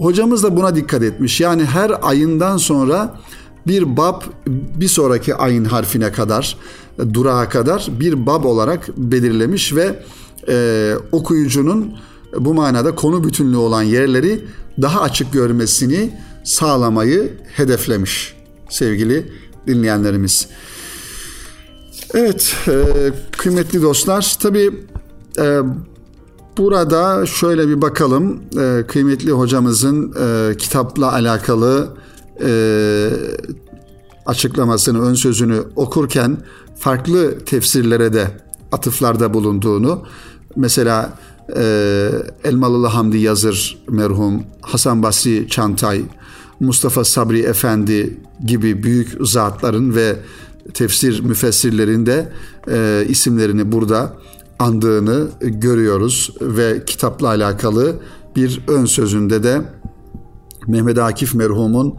Hocamız 0.00 0.42
da 0.42 0.56
buna 0.56 0.76
dikkat 0.76 1.02
etmiş. 1.02 1.40
Yani 1.40 1.64
her 1.64 1.92
ayından 2.02 2.56
sonra 2.56 3.20
bir 3.66 3.96
bab 3.96 4.22
bir 4.46 4.88
sonraki 4.88 5.34
ayın 5.34 5.64
harfine 5.64 6.12
kadar 6.12 6.56
durağa 7.14 7.48
kadar 7.48 7.88
bir 8.00 8.26
bab 8.26 8.44
olarak 8.44 8.88
belirlemiş 8.96 9.74
ve 9.74 10.02
e, 10.48 10.94
okuyucunun 11.12 11.94
bu 12.38 12.54
manada 12.54 12.94
konu 12.94 13.24
bütünlüğü 13.24 13.56
olan 13.56 13.82
yerleri 13.82 14.44
daha 14.82 15.00
açık 15.00 15.32
görmesini 15.32 16.18
sağlamayı 16.48 17.32
hedeflemiş 17.56 18.36
sevgili 18.70 19.32
dinleyenlerimiz. 19.66 20.48
Evet 22.14 22.54
e, 22.68 22.82
kıymetli 23.32 23.82
dostlar 23.82 24.36
tabi 24.40 24.70
e, 25.38 25.60
burada 26.58 27.26
şöyle 27.26 27.68
bir 27.68 27.82
bakalım 27.82 28.40
e, 28.60 28.86
kıymetli 28.86 29.30
hocamızın 29.30 30.14
kitapla 30.58 31.12
alakalı 31.12 31.88
e, 32.42 32.50
açıklamasını 34.26 35.02
ön 35.02 35.14
sözünü 35.14 35.62
okurken 35.76 36.36
farklı 36.78 37.38
tefsirlere 37.38 38.12
de 38.12 38.30
atıflarda 38.72 39.34
bulunduğunu 39.34 40.02
mesela 40.56 41.18
e, 41.56 42.10
Elmalılı 42.44 42.86
Hamdi 42.86 43.18
Yazır 43.18 43.78
merhum, 43.88 44.42
Hasan 44.60 45.02
Basri 45.02 45.48
Çantay, 45.48 46.02
Mustafa 46.60 47.04
Sabri 47.04 47.40
Efendi 47.40 48.20
gibi 48.46 48.82
büyük 48.82 49.16
zatların 49.20 49.94
ve 49.94 50.16
tefsir 50.74 51.20
müfessirlerin 51.20 52.06
de 52.06 52.32
e, 52.70 53.04
isimlerini 53.08 53.72
burada 53.72 54.16
andığını 54.58 55.28
görüyoruz 55.40 56.34
ve 56.40 56.84
kitapla 56.84 57.28
alakalı 57.28 57.96
bir 58.36 58.60
ön 58.68 58.84
sözünde 58.84 59.42
de 59.42 59.62
Mehmet 60.66 60.98
Akif 60.98 61.34
merhumun 61.34 61.98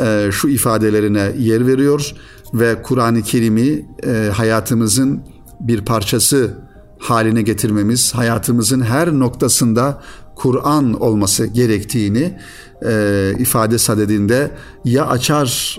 e, 0.00 0.28
şu 0.32 0.48
ifadelerine 0.48 1.32
yer 1.38 1.66
veriyor 1.66 2.14
ve 2.54 2.82
Kur'an-ı 2.82 3.22
Kerim'i 3.22 3.86
e, 4.06 4.30
hayatımızın 4.34 5.22
bir 5.60 5.84
parçası 5.84 6.54
haline 6.98 7.42
getirmemiz, 7.42 8.14
hayatımızın 8.14 8.80
her 8.80 9.12
noktasında 9.12 10.02
Kur'an 10.38 11.00
olması 11.00 11.46
gerektiğini 11.46 12.38
e, 12.86 13.32
ifade 13.38 13.78
sadedinde 13.78 14.50
ya 14.84 15.06
açar 15.06 15.78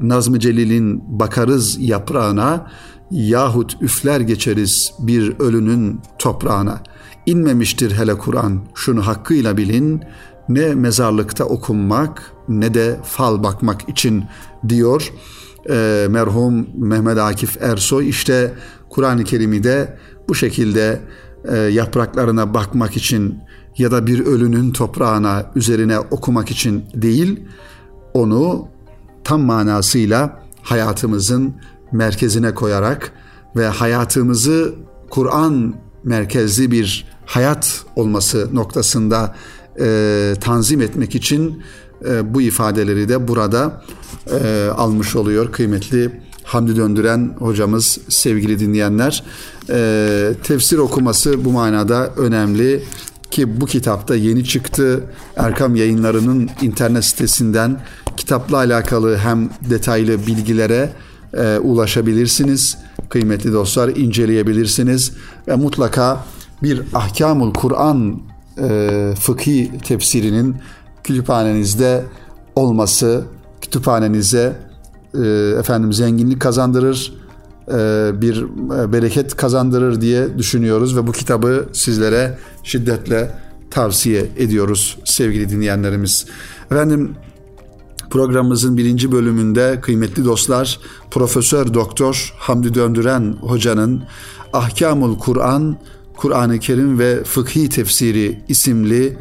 Nazım 0.00 0.38
Celil'in 0.38 1.18
bakarız 1.20 1.76
yaprağına 1.80 2.70
yahut 3.10 3.76
üfler 3.82 4.20
geçeriz 4.20 4.92
bir 4.98 5.38
ölünün 5.38 6.00
toprağına. 6.18 6.82
İnmemiştir 7.26 7.90
hele 7.96 8.18
Kur'an 8.18 8.60
şunu 8.74 9.06
hakkıyla 9.06 9.56
bilin 9.56 10.02
ne 10.48 10.74
mezarlıkta 10.74 11.44
okunmak 11.44 12.32
ne 12.48 12.74
de 12.74 13.00
fal 13.04 13.42
bakmak 13.42 13.88
için 13.88 14.24
diyor 14.68 15.12
e, 15.70 16.06
merhum 16.10 16.66
Mehmet 16.76 17.18
Akif 17.18 17.62
Ersoy 17.62 18.08
işte 18.08 18.54
Kur'an-ı 18.90 19.24
Kerim'i 19.24 19.64
de 19.64 19.98
bu 20.28 20.34
şekilde 20.34 21.00
e, 21.44 21.56
yapraklarına 21.56 22.54
bakmak 22.54 22.96
için 22.96 23.38
ya 23.78 23.90
da 23.90 24.06
bir 24.06 24.26
ölünün 24.26 24.72
toprağına 24.72 25.50
üzerine 25.54 25.98
okumak 25.98 26.50
için 26.50 26.84
değil 26.94 27.40
onu 28.14 28.68
tam 29.24 29.40
manasıyla 29.40 30.42
hayatımızın 30.62 31.54
merkezine 31.92 32.54
koyarak 32.54 33.12
ve 33.56 33.66
hayatımızı 33.66 34.74
Kur'an 35.10 35.74
merkezli 36.04 36.70
bir 36.70 37.06
hayat 37.26 37.84
olması 37.96 38.48
noktasında 38.52 39.36
e, 39.80 40.34
tanzim 40.40 40.80
etmek 40.80 41.14
için 41.14 41.62
e, 42.08 42.34
bu 42.34 42.42
ifadeleri 42.42 43.08
de 43.08 43.28
burada 43.28 43.82
e, 44.30 44.68
almış 44.76 45.16
oluyor 45.16 45.52
kıymetli 45.52 46.22
Hamdi 46.44 46.76
Döndüren 46.76 47.36
hocamız 47.38 47.98
sevgili 48.08 48.58
dinleyenler. 48.58 49.24
E, 49.70 50.32
tefsir 50.42 50.78
okuması 50.78 51.44
bu 51.44 51.52
manada 51.52 52.10
önemli 52.16 52.82
ki 53.32 53.60
bu 53.60 53.66
kitapta 53.66 54.16
yeni 54.16 54.44
çıktı. 54.44 55.04
Erkam 55.36 55.76
yayınlarının 55.76 56.50
internet 56.62 57.04
sitesinden 57.04 57.80
kitapla 58.16 58.56
alakalı 58.56 59.16
hem 59.16 59.50
detaylı 59.70 60.26
bilgilere 60.26 60.92
e, 61.34 61.58
ulaşabilirsiniz. 61.58 62.78
Kıymetli 63.08 63.52
dostlar 63.52 63.88
inceleyebilirsiniz 63.88 65.12
ve 65.48 65.56
mutlaka 65.56 66.24
bir 66.62 66.82
Ahkamul 66.94 67.54
Kur'an 67.54 68.20
e, 68.58 69.14
fıkhi 69.20 69.70
tefsirinin 69.84 70.56
kütüphanenizde 71.04 72.04
olması 72.56 73.24
kütüphanenize 73.60 74.56
e, 75.14 75.20
efendim 75.58 75.92
zenginlik 75.92 76.40
kazandırır, 76.40 77.14
bir 78.22 78.42
e, 78.82 78.92
bereket 78.92 79.36
kazandırır 79.36 80.00
diye 80.00 80.38
düşünüyoruz 80.38 80.96
ve 80.96 81.06
bu 81.06 81.12
kitabı 81.12 81.68
sizlere 81.72 82.38
şiddetle 82.62 83.38
tavsiye 83.70 84.26
ediyoruz 84.36 84.98
sevgili 85.04 85.48
dinleyenlerimiz. 85.48 86.26
Efendim 86.70 87.14
programımızın 88.10 88.76
birinci 88.76 89.12
bölümünde 89.12 89.78
kıymetli 89.82 90.24
dostlar 90.24 90.80
Profesör 91.10 91.74
Doktor 91.74 92.34
Hamdi 92.38 92.74
Döndüren 92.74 93.36
hocanın 93.40 94.02
Ahkamul 94.52 95.18
Kur'an, 95.18 95.76
Kur'an-ı 96.16 96.58
Kerim 96.58 96.98
ve 96.98 97.24
Fıkhi 97.24 97.68
Tefsiri 97.68 98.40
isimli 98.48 99.16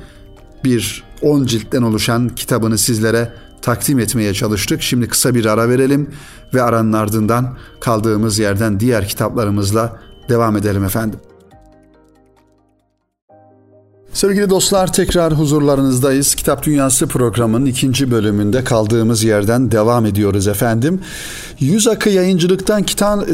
bir 0.63 1.03
10 1.21 1.45
ciltten 1.45 1.81
oluşan 1.81 2.29
kitabını 2.29 2.77
sizlere 2.77 3.33
takdim 3.62 4.00
etmeye 4.00 4.33
çalıştık. 4.33 4.81
Şimdi 4.81 5.07
kısa 5.07 5.36
bir 5.36 5.45
ara 5.45 5.69
verelim 5.69 6.10
ve 6.53 6.62
aranın 6.62 6.93
ardından 6.93 7.58
kaldığımız 7.79 8.39
yerden 8.39 8.79
diğer 8.79 9.08
kitaplarımızla 9.08 10.00
devam 10.29 10.58
edelim 10.58 10.84
efendim. 10.86 11.20
Sevgili 14.13 14.49
dostlar 14.49 14.93
tekrar 14.93 15.34
huzurlarınızdayız. 15.34 16.36
Kitap 16.36 16.63
Dünyası 16.63 17.08
programının 17.08 17.65
ikinci 17.65 18.12
bölümünde 18.12 18.63
kaldığımız 18.63 19.23
yerden 19.23 19.71
devam 19.71 20.06
ediyoruz 20.06 20.47
efendim. 20.47 21.02
Yüz 21.60 21.88
Akı 21.88 22.10
yayıncılıktan 22.10 22.84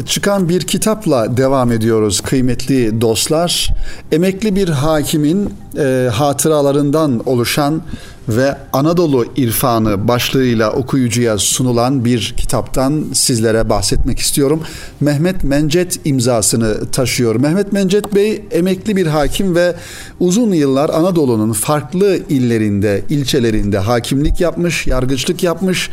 çıkan 0.06 0.48
bir 0.48 0.60
kitapla 0.60 1.36
devam 1.36 1.72
ediyoruz 1.72 2.20
kıymetli 2.20 3.00
dostlar. 3.00 3.68
Emekli 4.12 4.56
bir 4.56 4.68
hakimin 4.68 5.54
e, 5.78 6.08
hatıralarından 6.12 7.22
oluşan 7.26 7.82
ve 8.28 8.56
Anadolu 8.72 9.26
İrfanı 9.36 10.08
başlığıyla 10.08 10.72
okuyucuya 10.72 11.38
sunulan 11.38 12.04
bir 12.04 12.34
kitaptan 12.36 13.04
sizlere 13.12 13.68
bahsetmek 13.68 14.18
istiyorum. 14.18 14.62
Mehmet 15.00 15.44
Mencet 15.44 16.06
imzasını 16.06 16.90
taşıyor. 16.90 17.36
Mehmet 17.36 17.72
Mencet 17.72 18.14
Bey 18.14 18.44
emekli 18.50 18.96
bir 18.96 19.06
hakim 19.06 19.54
ve 19.54 19.74
uzun 20.20 20.52
yıllar 20.52 20.90
Anadolu'nun 20.90 21.52
farklı 21.52 22.18
illerinde, 22.28 23.02
ilçelerinde 23.08 23.78
hakimlik 23.78 24.40
yapmış, 24.40 24.86
yargıçlık 24.86 25.42
yapmış 25.42 25.90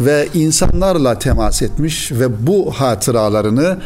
ve 0.00 0.28
insanlarla 0.34 1.18
temas 1.18 1.62
etmiş 1.62 2.12
ve 2.12 2.46
bu 2.46 2.70
hatıralarını 2.70 3.78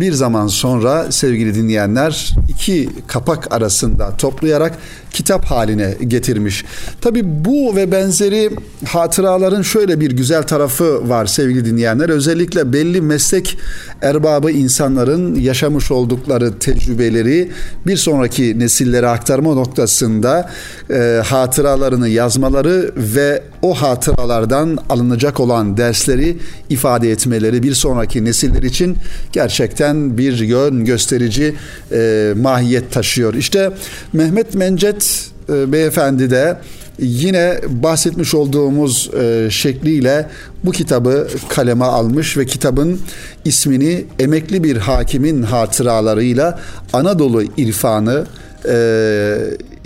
bir 0.00 0.12
zaman 0.12 0.46
sonra 0.46 1.12
sevgili 1.12 1.54
dinleyenler 1.54 2.34
iki 2.48 2.88
kapak 3.06 3.54
arasında 3.54 4.16
toplayarak 4.16 4.78
kitap 5.10 5.44
haline 5.44 5.94
getirmiş. 6.06 6.64
Tabi 7.00 7.22
bu 7.24 7.76
ve 7.76 7.92
benzeri 7.92 8.50
hatıraların 8.84 9.62
şöyle 9.62 10.00
bir 10.00 10.10
güzel 10.10 10.42
tarafı 10.42 11.08
var 11.08 11.26
sevgili 11.26 11.64
dinleyenler. 11.64 12.08
Özellikle 12.08 12.72
belli 12.72 13.00
meslek 13.00 13.58
erbabı 14.02 14.50
insanların 14.50 15.34
yaşamış 15.34 15.90
oldukları 15.90 16.58
tecrübeleri 16.58 17.50
bir 17.86 17.96
sonraki 17.96 18.58
nesillere 18.58 19.08
aktarma 19.08 19.54
noktasında 19.54 20.50
e, 20.90 21.22
hatıralarını 21.24 22.08
yazmaları 22.08 22.92
ve 22.96 23.42
o 23.66 23.74
hatıralardan 23.74 24.78
alınacak 24.88 25.40
olan 25.40 25.76
dersleri 25.76 26.36
ifade 26.70 27.10
etmeleri 27.10 27.62
bir 27.62 27.74
sonraki 27.74 28.24
nesiller 28.24 28.62
için 28.62 28.96
gerçekten 29.32 30.18
bir 30.18 30.38
yön 30.38 30.84
gösterici 30.84 31.54
e, 31.92 32.32
mahiyet 32.36 32.92
taşıyor. 32.92 33.34
İşte 33.34 33.70
Mehmet 34.12 34.54
Mencet 34.54 35.30
e, 35.48 35.72
beyefendi 35.72 36.30
de 36.30 36.56
yine 36.98 37.60
bahsetmiş 37.68 38.34
olduğumuz 38.34 39.10
e, 39.14 39.48
şekliyle 39.50 40.28
bu 40.64 40.72
kitabı 40.72 41.28
kaleme 41.48 41.84
almış 41.84 42.36
ve 42.36 42.46
kitabın 42.46 43.00
ismini 43.44 44.04
emekli 44.18 44.64
bir 44.64 44.76
hakimin 44.76 45.42
hatıralarıyla 45.42 46.60
Anadolu 46.92 47.42
irfanı 47.56 48.26
e, 48.68 48.76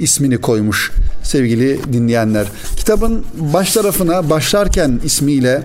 ismini 0.00 0.38
koymuş 0.38 0.92
sevgili 1.22 1.92
dinleyenler. 1.92 2.46
Kitabın 2.76 3.24
baş 3.38 3.72
tarafına 3.72 4.30
başlarken 4.30 5.00
ismiyle 5.04 5.62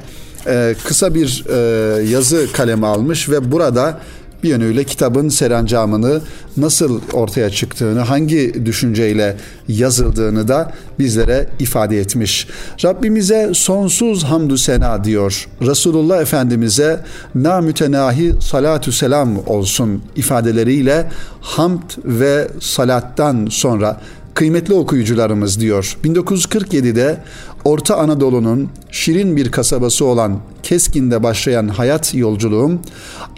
e, 0.47 0.75
kısa 0.83 1.15
bir 1.15 1.45
e, 1.49 2.03
yazı 2.03 2.47
kaleme 2.53 2.87
almış 2.87 3.29
ve 3.29 3.51
burada 3.51 3.99
bir 4.43 4.49
yönüyle 4.49 4.83
kitabın 4.83 5.29
serencamını 5.29 6.21
nasıl 6.57 7.01
ortaya 7.13 7.49
çıktığını, 7.49 7.99
hangi 7.99 8.65
düşünceyle 8.65 9.37
yazıldığını 9.67 10.47
da 10.47 10.73
bizlere 10.99 11.49
ifade 11.59 11.99
etmiş. 11.99 12.47
Rabbimize 12.83 13.51
sonsuz 13.53 14.23
hamdü 14.23 14.57
sena 14.57 15.03
diyor. 15.03 15.47
Resulullah 15.61 16.21
Efendimiz'e 16.21 16.99
namütenahi 17.35 18.33
salatü 18.41 18.91
selam 18.91 19.47
olsun 19.47 20.03
ifadeleriyle 20.15 21.09
hamd 21.41 21.89
ve 22.05 22.47
salattan 22.59 23.47
sonra 23.49 24.01
kıymetli 24.35 24.73
okuyucularımız 24.73 25.59
diyor. 25.59 25.97
1947'de 26.03 27.17
Orta 27.65 27.97
Anadolu'nun 27.97 28.69
şirin 28.91 29.35
bir 29.35 29.51
kasabası 29.51 30.05
olan 30.05 30.39
Keskin'de 30.63 31.23
başlayan 31.23 31.67
hayat 31.67 32.15
yolculuğum 32.15 32.79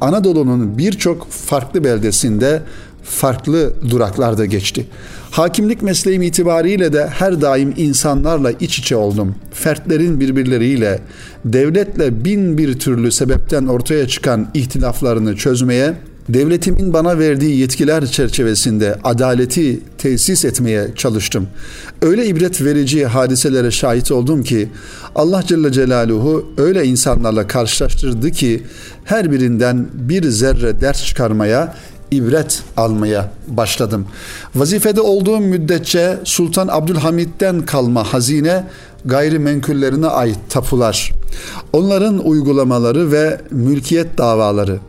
Anadolu'nun 0.01 0.77
birçok 0.77 1.31
farklı 1.31 1.83
beldesinde 1.83 2.61
farklı 3.03 3.73
duraklarda 3.89 4.45
geçti. 4.45 4.87
Hakimlik 5.31 5.81
mesleğim 5.81 6.21
itibariyle 6.21 6.93
de 6.93 7.07
her 7.07 7.41
daim 7.41 7.73
insanlarla 7.77 8.51
iç 8.51 8.79
içe 8.79 8.95
oldum. 8.95 9.35
Fertlerin 9.53 10.19
birbirleriyle, 10.19 10.99
devletle 11.45 12.25
bin 12.25 12.57
bir 12.57 12.79
türlü 12.79 13.11
sebepten 13.11 13.65
ortaya 13.65 14.07
çıkan 14.07 14.47
ihtilaflarını 14.53 15.35
çözmeye, 15.35 15.93
devletimin 16.29 16.93
bana 16.93 17.19
verdiği 17.19 17.59
yetkiler 17.59 18.05
çerçevesinde 18.05 18.99
adaleti 19.03 19.79
tesis 19.97 20.45
etmeye 20.45 20.87
çalıştım. 20.95 21.47
Öyle 22.01 22.25
ibret 22.25 22.61
verici 22.61 23.05
hadiselere 23.05 23.71
şahit 23.71 24.11
oldum 24.11 24.43
ki 24.43 24.69
Allah 25.15 25.43
Celle 25.47 25.71
Celaluhu 25.71 26.45
öyle 26.57 26.85
insanlarla 26.85 27.47
karşılaştırdı 27.47 28.31
ki 28.31 28.63
her 29.03 29.31
birinden 29.31 29.87
bir 29.93 30.29
zerre 30.29 30.81
ders 30.81 31.05
çıkarmaya 31.05 31.75
ibret 32.11 32.63
almaya 32.77 33.31
başladım. 33.47 34.07
Vazifede 34.55 35.01
olduğum 35.01 35.39
müddetçe 35.39 36.17
Sultan 36.23 36.67
Abdülhamid'den 36.67 37.65
kalma 37.65 38.03
hazine 38.03 38.63
gayrimenkullerine 39.05 40.07
ait 40.07 40.37
tapular, 40.49 41.13
onların 41.73 42.27
uygulamaları 42.27 43.11
ve 43.11 43.41
mülkiyet 43.51 44.17
davaları, 44.17 44.79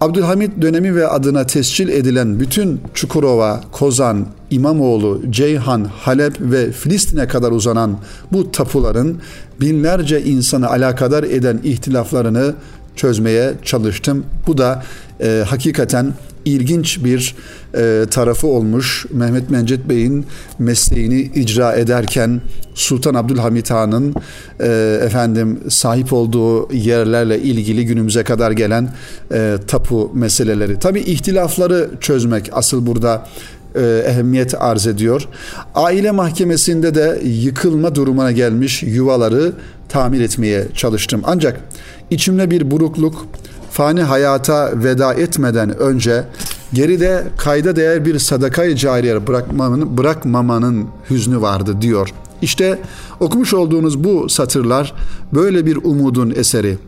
Abdülhamid 0.00 0.62
dönemi 0.62 0.94
ve 0.94 1.08
adına 1.08 1.46
tescil 1.46 1.88
edilen 1.88 2.40
bütün 2.40 2.80
Çukurova, 2.94 3.60
Kozan, 3.72 4.26
İmamoğlu, 4.50 5.20
Ceyhan, 5.30 5.84
Halep 5.84 6.40
ve 6.40 6.72
Filistin'e 6.72 7.28
kadar 7.28 7.52
uzanan 7.52 7.98
bu 8.32 8.52
tapuların 8.52 9.16
binlerce 9.60 10.24
insanı 10.24 10.70
alakadar 10.70 11.22
eden 11.22 11.60
ihtilaflarını 11.64 12.54
çözmeye 12.96 13.54
çalıştım. 13.64 14.24
Bu 14.46 14.58
da 14.58 14.82
e, 15.20 15.44
hakikaten 15.48 16.12
ilginç 16.44 17.04
bir 17.04 17.34
e, 17.74 18.06
tarafı 18.10 18.46
olmuş. 18.46 19.06
Mehmet 19.10 19.50
Mencet 19.50 19.88
Bey'in 19.88 20.26
mesleğini 20.58 21.20
icra 21.20 21.72
ederken 21.72 22.40
Sultan 22.74 23.14
Abdülhamit 23.14 23.70
Han'ın 23.70 24.14
e, 24.60 24.98
efendim 25.02 25.60
sahip 25.68 26.12
olduğu 26.12 26.72
yerlerle 26.72 27.40
ilgili 27.40 27.86
günümüze 27.86 28.24
kadar 28.24 28.50
gelen 28.50 28.94
e, 29.32 29.56
tapu 29.66 30.10
meseleleri. 30.14 30.78
Tabi 30.78 31.00
ihtilafları 31.00 31.90
çözmek 32.00 32.50
asıl 32.52 32.86
burada 32.86 33.26
e, 33.74 34.04
ehemmiyet 34.06 34.54
arz 34.62 34.86
ediyor. 34.86 35.28
Aile 35.74 36.10
mahkemesinde 36.10 36.94
de 36.94 37.20
yıkılma 37.24 37.94
durumuna 37.94 38.32
gelmiş 38.32 38.82
yuvaları 38.82 39.52
tamir 39.88 40.20
etmeye 40.20 40.64
çalıştım. 40.74 41.22
Ancak 41.24 41.60
içimde 42.10 42.50
bir 42.50 42.70
burukluk, 42.70 43.26
fani 43.74 44.02
hayata 44.02 44.72
veda 44.74 45.14
etmeden 45.14 45.78
önce 45.78 46.24
geride 46.72 47.24
kayda 47.36 47.76
değer 47.76 48.04
bir 48.04 48.18
sadakayı 48.18 48.76
cariye 48.76 49.26
bırakmamanın, 49.26 49.98
bırakmamanın 49.98 50.86
hüznü 51.10 51.40
vardı 51.40 51.76
diyor. 51.80 52.14
İşte 52.42 52.78
okumuş 53.20 53.54
olduğunuz 53.54 54.04
bu 54.04 54.28
satırlar 54.28 54.94
böyle 55.32 55.66
bir 55.66 55.76
umudun 55.76 56.32
eseri. 56.36 56.78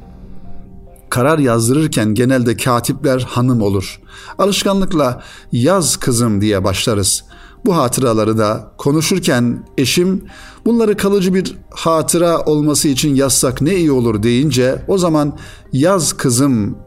Karar 1.10 1.38
yazdırırken 1.38 2.14
genelde 2.14 2.56
katipler 2.56 3.20
hanım 3.20 3.62
olur. 3.62 4.00
Alışkanlıkla 4.38 5.22
yaz 5.52 5.96
kızım 5.96 6.40
diye 6.40 6.64
başlarız. 6.64 7.24
Bu 7.66 7.76
hatıraları 7.76 8.38
da 8.38 8.72
konuşurken 8.78 9.64
eşim 9.78 10.24
bunları 10.66 10.96
kalıcı 10.96 11.34
bir 11.34 11.56
hatıra 11.70 12.40
olması 12.40 12.88
için 12.88 13.14
yazsak 13.14 13.62
ne 13.62 13.74
iyi 13.74 13.92
olur 13.92 14.22
deyince 14.22 14.82
o 14.88 14.98
zaman 14.98 15.38
yaz 15.72 16.12
kızım 16.12 16.78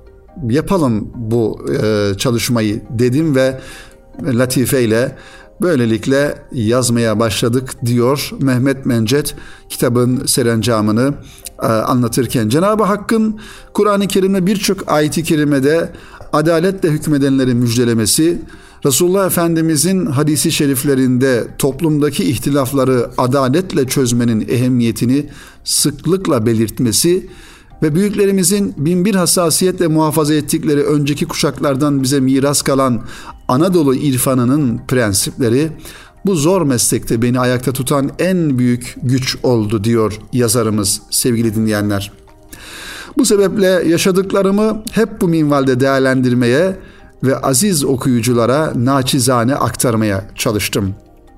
yapalım 0.50 1.12
bu 1.16 1.66
e, 1.84 2.12
çalışmayı 2.18 2.82
dedim 2.90 3.36
ve 3.36 3.60
Latife 4.24 4.84
ile 4.84 5.16
böylelikle 5.62 6.36
yazmaya 6.52 7.20
başladık 7.20 7.76
diyor 7.86 8.32
Mehmet 8.42 8.86
Mencet 8.86 9.36
kitabın 9.70 10.26
serencamını 10.26 11.14
e, 11.62 11.66
anlatırken. 11.66 12.50
Cenab-ı 12.50 12.84
Hakk'ın 12.84 13.40
Kur'an-ı 13.74 14.08
Kerim'de 14.08 14.46
birçok 14.46 14.92
ayet-i 14.92 15.24
kerimede 15.24 15.94
adaletle 16.34 16.90
hükmedenleri 16.90 17.54
müjdelemesi, 17.54 18.42
Resulullah 18.86 19.26
Efendimizin 19.26 20.06
hadisi 20.06 20.52
şeriflerinde 20.52 21.48
toplumdaki 21.58 22.24
ihtilafları 22.24 23.10
adaletle 23.18 23.88
çözmenin 23.88 24.48
ehemmiyetini 24.50 25.30
sıklıkla 25.64 26.46
belirtmesi 26.46 27.28
ve 27.84 27.96
büyüklerimizin 27.96 28.74
binbir 28.78 29.16
hassasiyetle 29.16 29.88
muhafaza 29.88 30.34
ettikleri 30.34 30.84
önceki 30.84 31.26
kuşaklardan 31.26 32.04
bize 32.04 32.20
miras 32.20 32.62
kalan 32.62 33.02
Anadolu 33.48 33.96
irfanının 33.96 34.82
prensipleri 34.88 35.72
bu 36.26 36.36
zor 36.36 36.62
meslekte 36.62 37.22
beni 37.22 37.40
ayakta 37.40 37.72
tutan 37.72 38.12
en 38.20 38.58
büyük 38.58 38.96
güç 39.04 39.38
oldu 39.44 39.84
diyor 39.84 40.20
yazarımız 40.34 41.02
sevgili 41.10 41.56
dinleyenler. 41.56 42.12
Bu 43.18 43.26
sebeple 43.26 43.68
yaşadıklarımı 43.68 44.84
hep 44.92 45.22
bu 45.22 45.28
minvalde 45.28 45.80
değerlendirmeye 45.80 46.76
ve 47.24 47.38
aziz 47.38 47.86
okuyuculara 47.86 48.74
naçizane 48.76 49.56
aktarmaya 49.56 50.26
çalıştım. 50.36 50.96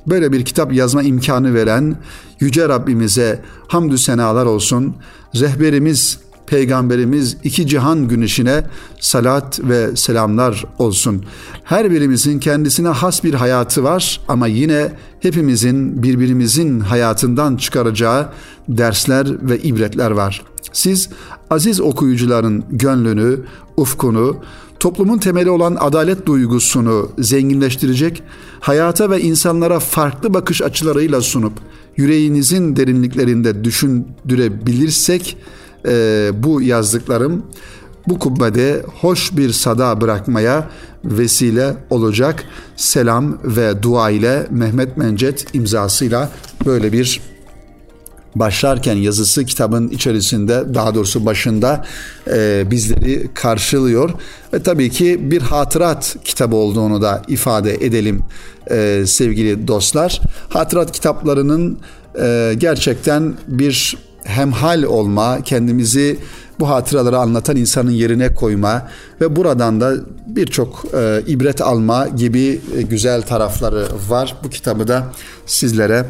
Böyle 0.07 0.31
bir 0.31 0.45
kitap 0.45 0.73
yazma 0.73 1.03
imkanı 1.03 1.53
veren 1.53 1.95
Yüce 2.39 2.69
Rabbimize 2.69 3.41
hamdü 3.67 3.97
senalar 3.97 4.45
olsun. 4.45 4.95
Rehberimiz 5.35 6.19
Peygamberimiz 6.51 7.37
iki 7.43 7.67
cihan 7.67 8.07
güneşine 8.07 8.63
salat 8.99 9.59
ve 9.63 9.95
selamlar 9.95 10.65
olsun. 10.79 11.25
Her 11.63 11.91
birimizin 11.91 12.39
kendisine 12.39 12.87
has 12.87 13.23
bir 13.23 13.33
hayatı 13.33 13.83
var 13.83 14.21
ama 14.27 14.47
yine 14.47 14.91
hepimizin 15.19 16.03
birbirimizin 16.03 16.79
hayatından 16.79 17.57
çıkaracağı 17.57 18.29
dersler 18.67 19.49
ve 19.49 19.59
ibretler 19.59 20.11
var. 20.11 20.43
Siz 20.73 21.09
aziz 21.49 21.81
okuyucuların 21.81 22.63
gönlünü, 22.69 23.39
ufkunu, 23.77 24.37
toplumun 24.81 25.17
temeli 25.17 25.49
olan 25.49 25.77
adalet 25.79 26.25
duygusunu 26.25 27.09
zenginleştirecek, 27.19 28.23
hayata 28.59 29.09
ve 29.09 29.21
insanlara 29.21 29.79
farklı 29.79 30.33
bakış 30.33 30.61
açılarıyla 30.61 31.21
sunup 31.21 31.53
yüreğinizin 31.97 32.75
derinliklerinde 32.75 33.63
düşündürebilirsek 33.63 35.37
e, 35.87 36.29
bu 36.33 36.61
yazdıklarım 36.61 37.43
bu 38.07 38.19
kubbede 38.19 38.85
hoş 39.01 39.37
bir 39.37 39.51
sada 39.51 40.01
bırakmaya 40.01 40.69
vesile 41.05 41.73
olacak. 41.89 42.43
Selam 42.75 43.37
ve 43.43 43.83
dua 43.83 44.09
ile 44.09 44.47
Mehmet 44.51 44.97
Mencet 44.97 45.55
imzasıyla 45.55 46.29
böyle 46.65 46.93
bir 46.93 47.21
başlarken 48.35 48.95
yazısı 48.95 49.45
kitabın 49.45 49.87
içerisinde 49.87 50.73
daha 50.73 50.95
doğrusu 50.95 51.25
başında 51.25 51.85
e, 52.27 52.63
bizleri 52.71 53.33
karşılıyor 53.33 54.09
ve 54.53 54.63
tabii 54.63 54.89
ki 54.89 55.31
bir 55.31 55.41
hatırat 55.41 56.15
kitabı 56.23 56.55
olduğunu 56.55 57.01
da 57.01 57.21
ifade 57.27 57.73
edelim 57.75 58.23
e, 58.71 59.03
sevgili 59.05 59.67
dostlar. 59.67 60.21
Hatırat 60.49 60.91
kitaplarının 60.91 61.77
e, 62.19 62.53
gerçekten 62.57 63.33
bir 63.47 63.97
hemhal 64.23 64.83
olma, 64.83 65.43
kendimizi 65.43 66.17
bu 66.59 66.69
hatıraları 66.69 67.17
anlatan 67.17 67.55
insanın 67.55 67.91
yerine 67.91 68.35
koyma 68.35 68.87
ve 69.21 69.35
buradan 69.35 69.81
da 69.81 69.93
birçok 70.27 70.85
e, 70.93 71.21
ibret 71.27 71.61
alma 71.61 72.07
gibi 72.07 72.61
e, 72.77 72.81
güzel 72.81 73.21
tarafları 73.21 73.87
var. 74.09 74.35
Bu 74.43 74.49
kitabı 74.49 74.87
da 74.87 75.03
sizlere 75.45 76.05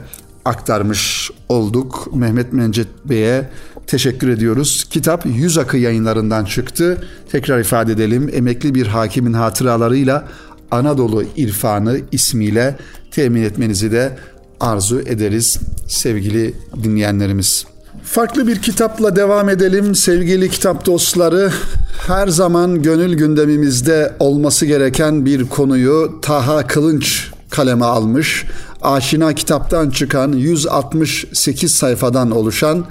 aktarmış 0.45 1.32
olduk. 1.49 2.10
Mehmet 2.13 2.54
Mencet 2.54 2.88
Bey'e 3.06 3.49
teşekkür 3.88 4.30
ediyoruz. 4.30 4.88
Kitap 4.89 5.25
Yüz 5.25 5.58
Akı 5.58 5.77
yayınlarından 5.77 6.45
çıktı. 6.45 7.04
Tekrar 7.32 7.60
ifade 7.60 7.91
edelim. 7.91 8.30
Emekli 8.34 8.75
bir 8.75 8.88
hakimin 8.88 9.34
hatıralarıyla 9.34 10.27
Anadolu 10.71 11.23
İrfanı 11.36 11.99
ismiyle 12.12 12.77
temin 13.12 13.43
etmenizi 13.43 13.91
de 13.91 14.17
arzu 14.60 14.99
ederiz 14.99 15.60
sevgili 15.88 16.54
dinleyenlerimiz. 16.84 17.65
Farklı 18.04 18.47
bir 18.47 18.62
kitapla 18.62 19.15
devam 19.15 19.49
edelim 19.49 19.95
sevgili 19.95 20.49
kitap 20.49 20.86
dostları. 20.86 21.51
Her 22.08 22.27
zaman 22.27 22.82
gönül 22.82 23.13
gündemimizde 23.13 24.13
olması 24.19 24.65
gereken 24.65 25.25
bir 25.25 25.49
konuyu 25.49 26.19
Taha 26.21 26.67
Kılınç 26.67 27.32
kaleme 27.49 27.86
almış. 27.86 28.45
Aşina 28.82 29.34
kitaptan 29.34 29.89
çıkan 29.89 30.32
168 30.32 31.74
sayfadan 31.74 32.32
oluşan 32.32 32.86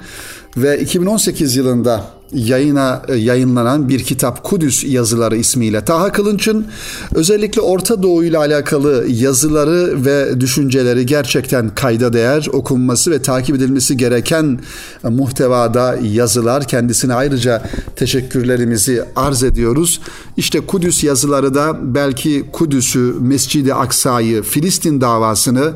ve 0.57 0.81
2018 0.81 1.55
yılında 1.55 2.21
yayına 2.33 3.01
e, 3.07 3.15
yayınlanan 3.15 3.89
bir 3.89 4.03
kitap 4.03 4.43
Kudüs 4.43 4.83
yazıları 4.83 5.37
ismiyle. 5.37 5.85
Taha 5.85 6.11
Kılınç'ın 6.11 6.67
özellikle 7.15 7.61
Orta 7.61 8.03
Doğu 8.03 8.23
ile 8.23 8.37
alakalı 8.37 9.05
yazıları 9.09 10.05
ve 10.05 10.41
düşünceleri 10.41 11.05
gerçekten 11.05 11.75
kayda 11.75 12.13
değer, 12.13 12.47
okunması 12.53 13.11
ve 13.11 13.21
takip 13.21 13.55
edilmesi 13.55 13.97
gereken 13.97 14.59
muhtevada 15.03 15.97
yazılar. 16.03 16.67
Kendisine 16.67 17.13
ayrıca 17.13 17.63
teşekkürlerimizi 17.95 19.03
arz 19.15 19.43
ediyoruz. 19.43 20.01
İşte 20.37 20.59
Kudüs 20.59 21.03
yazıları 21.03 21.53
da 21.53 21.77
belki 21.81 22.45
Kudüs'ü, 22.51 23.15
Mescid-i 23.19 23.73
Aksa'yı, 23.73 24.43
Filistin 24.43 25.01
davasını 25.01 25.73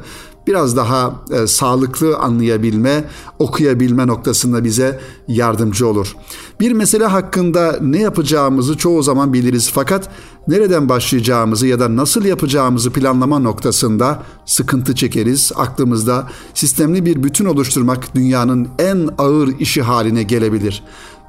biraz 0.47 0.77
daha 0.77 1.15
e, 1.31 1.47
sağlıklı 1.47 2.17
anlayabilme, 2.17 3.03
okuyabilme 3.39 4.07
noktasında 4.07 4.63
bize 4.63 4.99
yardımcı 5.27 5.87
olur. 5.87 6.15
Bir 6.59 6.71
mesele 6.71 7.05
hakkında 7.05 7.77
ne 7.81 8.01
yapacağımızı 8.01 8.77
çoğu 8.77 9.03
zaman 9.03 9.33
biliriz 9.33 9.71
fakat 9.73 10.09
nereden 10.47 10.89
başlayacağımızı 10.89 11.67
ya 11.67 11.79
da 11.79 11.95
nasıl 11.95 12.25
yapacağımızı 12.25 12.91
planlama 12.91 13.39
noktasında 13.39 14.23
sıkıntı 14.45 14.95
çekeriz. 14.95 15.51
Aklımızda 15.55 16.27
sistemli 16.53 17.05
bir 17.05 17.23
bütün 17.23 17.45
oluşturmak 17.45 18.15
dünyanın 18.15 18.67
en 18.79 19.09
ağır 19.17 19.59
işi 19.59 19.81
haline 19.81 20.23
gelebilir. 20.23 20.83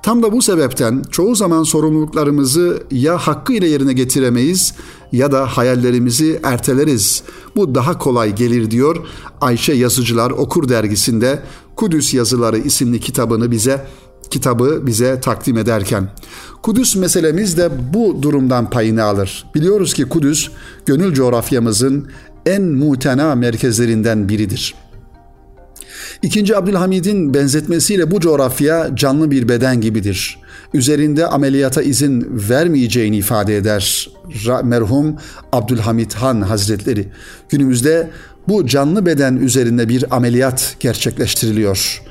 Tam 0.06 0.22
da 0.22 0.32
bu 0.32 0.42
sebepten 0.42 1.02
çoğu 1.10 1.34
zaman 1.34 1.62
sorumluluklarımızı 1.62 2.82
ya 2.90 3.18
hakkıyla 3.18 3.66
yerine 3.66 3.92
getiremeyiz 3.92 4.74
ya 5.12 5.32
da 5.32 5.46
hayallerimizi 5.46 6.40
erteleriz. 6.42 7.22
Bu 7.56 7.74
daha 7.74 7.98
kolay 7.98 8.34
gelir 8.34 8.70
diyor 8.70 9.06
Ayşe 9.40 9.72
Yazıcılar 9.72 10.30
Okur 10.30 10.68
dergisinde 10.68 11.42
Kudüs 11.76 12.14
Yazıları 12.14 12.58
isimli 12.58 13.00
kitabını 13.00 13.50
bize 13.50 13.86
kitabı 14.30 14.86
bize 14.86 15.20
takdim 15.20 15.58
ederken. 15.58 16.08
Kudüs 16.62 16.96
meselemiz 16.96 17.58
de 17.58 17.70
bu 17.94 18.22
durumdan 18.22 18.70
payını 18.70 19.04
alır. 19.04 19.46
Biliyoruz 19.54 19.94
ki 19.94 20.04
Kudüs 20.04 20.48
gönül 20.86 21.14
coğrafyamızın 21.14 22.08
en 22.46 22.62
mutena 22.62 23.34
merkezlerinden 23.34 24.28
biridir. 24.28 24.74
İkinci 26.22 26.56
Abdülhamid'in 26.56 27.34
benzetmesiyle 27.34 28.10
bu 28.10 28.20
coğrafya 28.20 28.90
canlı 28.94 29.30
bir 29.30 29.48
beden 29.48 29.80
gibidir. 29.80 30.38
Üzerinde 30.74 31.26
ameliyata 31.26 31.82
izin 31.82 32.26
vermeyeceğini 32.48 33.16
ifade 33.16 33.56
eder 33.56 34.10
merhum 34.64 35.16
Abdülhamid 35.52 36.12
Han 36.12 36.40
Hazretleri. 36.40 37.08
Günümüzde 37.48 38.10
bu 38.48 38.66
canlı 38.66 39.06
beden 39.06 39.36
üzerinde 39.36 39.88
bir 39.88 40.16
ameliyat 40.16 40.76
gerçekleştiriliyor. 40.80 42.02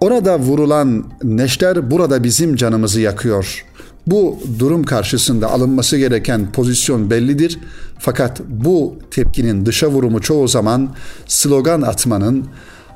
Orada 0.00 0.38
vurulan 0.38 1.04
neşter 1.22 1.90
burada 1.90 2.24
bizim 2.24 2.56
canımızı 2.56 3.00
yakıyor. 3.00 3.64
Bu 4.06 4.38
durum 4.58 4.82
karşısında 4.82 5.50
alınması 5.50 5.96
gereken 5.96 6.52
pozisyon 6.52 7.10
bellidir. 7.10 7.58
Fakat 7.98 8.40
bu 8.48 8.96
tepkinin 9.10 9.66
dışa 9.66 9.88
vurumu 9.88 10.20
çoğu 10.20 10.48
zaman 10.48 10.94
slogan 11.26 11.82
atmanın, 11.82 12.46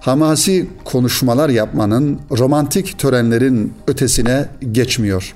hamasi 0.03 0.67
konuşmalar 0.85 1.49
yapmanın, 1.49 2.21
romantik 2.31 2.99
törenlerin 2.99 3.73
ötesine 3.87 4.49
geçmiyor. 4.73 5.35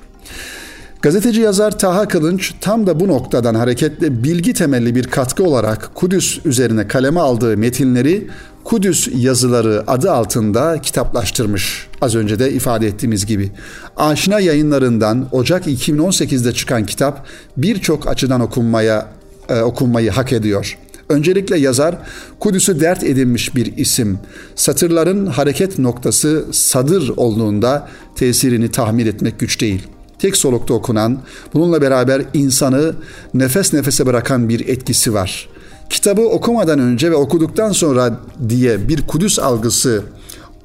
Gazeteci 1.02 1.40
yazar 1.40 1.78
Taha 1.78 2.08
Kılınç 2.08 2.54
tam 2.60 2.86
da 2.86 3.00
bu 3.00 3.08
noktadan 3.08 3.54
hareketle 3.54 4.24
bilgi 4.24 4.52
temelli 4.52 4.94
bir 4.94 5.04
katkı 5.04 5.44
olarak 5.44 5.90
Kudüs 5.94 6.46
üzerine 6.46 6.88
kaleme 6.88 7.20
aldığı 7.20 7.56
metinleri 7.56 8.26
Kudüs 8.64 9.08
yazıları 9.14 9.84
adı 9.86 10.12
altında 10.12 10.80
kitaplaştırmış. 10.82 11.86
Az 12.00 12.14
önce 12.14 12.38
de 12.38 12.52
ifade 12.52 12.86
ettiğimiz 12.86 13.26
gibi. 13.26 13.52
Aşina 13.96 14.40
yayınlarından 14.40 15.28
Ocak 15.32 15.66
2018'de 15.66 16.52
çıkan 16.52 16.86
kitap 16.86 17.26
birçok 17.56 18.08
açıdan 18.08 18.40
okunmaya 18.40 19.06
e, 19.48 19.60
okunmayı 19.60 20.10
hak 20.10 20.32
ediyor. 20.32 20.78
Öncelikle 21.08 21.58
yazar 21.58 21.98
Kudüs'ü 22.40 22.80
dert 22.80 23.04
edinmiş 23.04 23.56
bir 23.56 23.76
isim. 23.76 24.18
Satırların 24.54 25.26
hareket 25.26 25.78
noktası 25.78 26.44
sadır 26.52 27.12
olduğunda 27.16 27.88
tesirini 28.14 28.70
tahmin 28.70 29.06
etmek 29.06 29.38
güç 29.38 29.60
değil. 29.60 29.86
Tek 30.18 30.36
solukta 30.36 30.74
okunan, 30.74 31.20
bununla 31.54 31.82
beraber 31.82 32.22
insanı 32.34 32.94
nefes 33.34 33.72
nefese 33.72 34.06
bırakan 34.06 34.48
bir 34.48 34.68
etkisi 34.68 35.14
var 35.14 35.48
kitabı 35.90 36.22
okumadan 36.22 36.78
önce 36.78 37.10
ve 37.10 37.16
okuduktan 37.16 37.72
sonra 37.72 38.20
diye 38.48 38.88
bir 38.88 39.06
Kudüs 39.06 39.38
algısı 39.38 40.02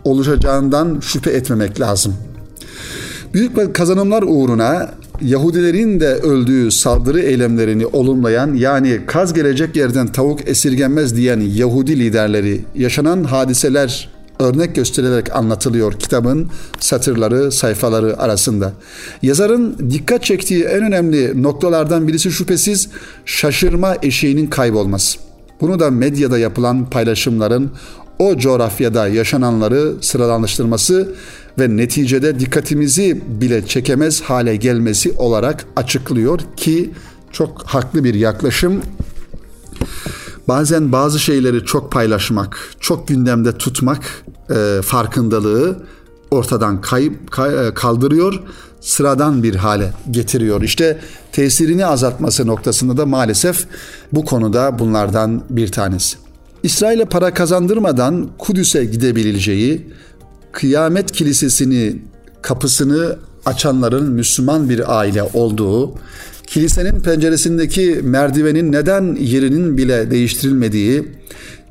oluşacağından 0.04 1.00
şüphe 1.00 1.32
etmemek 1.32 1.80
lazım. 1.80 2.16
Büyük 3.34 3.76
kazanımlar 3.76 4.24
uğruna 4.28 4.92
Yahudilerin 5.22 6.00
de 6.00 6.08
öldüğü 6.08 6.72
saldırı 6.72 7.20
eylemlerini 7.20 7.86
olumlayan 7.86 8.54
yani 8.54 9.02
kaz 9.08 9.34
gelecek 9.34 9.76
yerden 9.76 10.08
tavuk 10.08 10.48
esirgenmez 10.48 11.16
diyen 11.16 11.40
Yahudi 11.40 12.00
liderleri 12.00 12.62
yaşanan 12.76 13.24
hadiseler 13.24 14.10
örnek 14.40 14.76
gösterilerek 14.76 15.36
anlatılıyor 15.36 15.94
kitabın 15.94 16.50
satırları, 16.80 17.52
sayfaları 17.52 18.20
arasında. 18.20 18.74
Yazarın 19.22 19.90
dikkat 19.90 20.24
çektiği 20.24 20.64
en 20.64 20.84
önemli 20.84 21.44
noktalardan 21.44 22.08
birisi 22.08 22.32
şüphesiz 22.32 22.90
şaşırma 23.26 23.96
eşiğinin 24.02 24.48
kaybolması. 24.48 25.20
Bunu 25.62 25.80
da 25.80 25.92
medyada 25.92 26.40
yapılan 26.40 26.90
paylaşımların 26.90 27.72
o 28.20 28.38
coğrafyada 28.38 29.08
yaşananları 29.08 29.94
sıralanıştırması 30.02 31.10
ve 31.62 31.78
neticede 31.78 32.40
dikkatimizi 32.40 33.22
bile 33.28 33.66
çekemez 33.66 34.22
hale 34.22 34.56
gelmesi 34.56 35.12
olarak 35.12 35.66
açıklıyor 35.76 36.40
ki 36.58 36.92
çok 37.32 37.64
haklı 37.64 38.04
bir 38.04 38.14
yaklaşım 38.14 38.82
bazen 40.48 40.92
bazı 40.92 41.20
şeyleri 41.20 41.66
çok 41.66 41.92
paylaşmak, 41.92 42.76
çok 42.80 43.08
gündemde 43.08 43.58
tutmak 43.58 44.24
e, 44.50 44.82
farkındalığı 44.82 45.78
ortadan 46.32 46.82
kayıp 46.82 47.32
kay, 47.32 47.68
e, 47.68 47.74
kaldırıyor, 47.74 48.40
sıradan 48.82 49.44
bir 49.44 49.56
hale 49.56 49.94
getiriyor. 50.12 50.62
İşte 50.62 51.00
tesirini 51.32 51.86
azaltması 51.86 52.48
noktasında 52.48 52.98
da 52.98 53.06
maalesef 53.06 53.68
bu 54.12 54.26
konuda 54.26 54.80
bunlardan 54.80 55.44
bir 55.50 55.72
tanesi. 55.72 56.18
İsrail'e 56.64 57.06
para 57.06 57.34
kazandırmadan 57.34 58.30
Kudüs'e 58.38 58.86
gidebileceği, 58.86 59.88
kıyamet 60.52 61.12
kilisesini 61.12 61.96
kapısını 62.42 63.18
açanların 63.46 64.12
Müslüman 64.12 64.70
bir 64.70 65.00
aile 65.00 65.24
olduğu, 65.24 65.94
kilisenin 66.48 67.00
penceresindeki 67.00 68.00
merdivenin 68.04 68.72
neden 68.72 69.16
yerinin 69.16 69.78
bile 69.78 70.12
değiştirilmediği, 70.12 71.04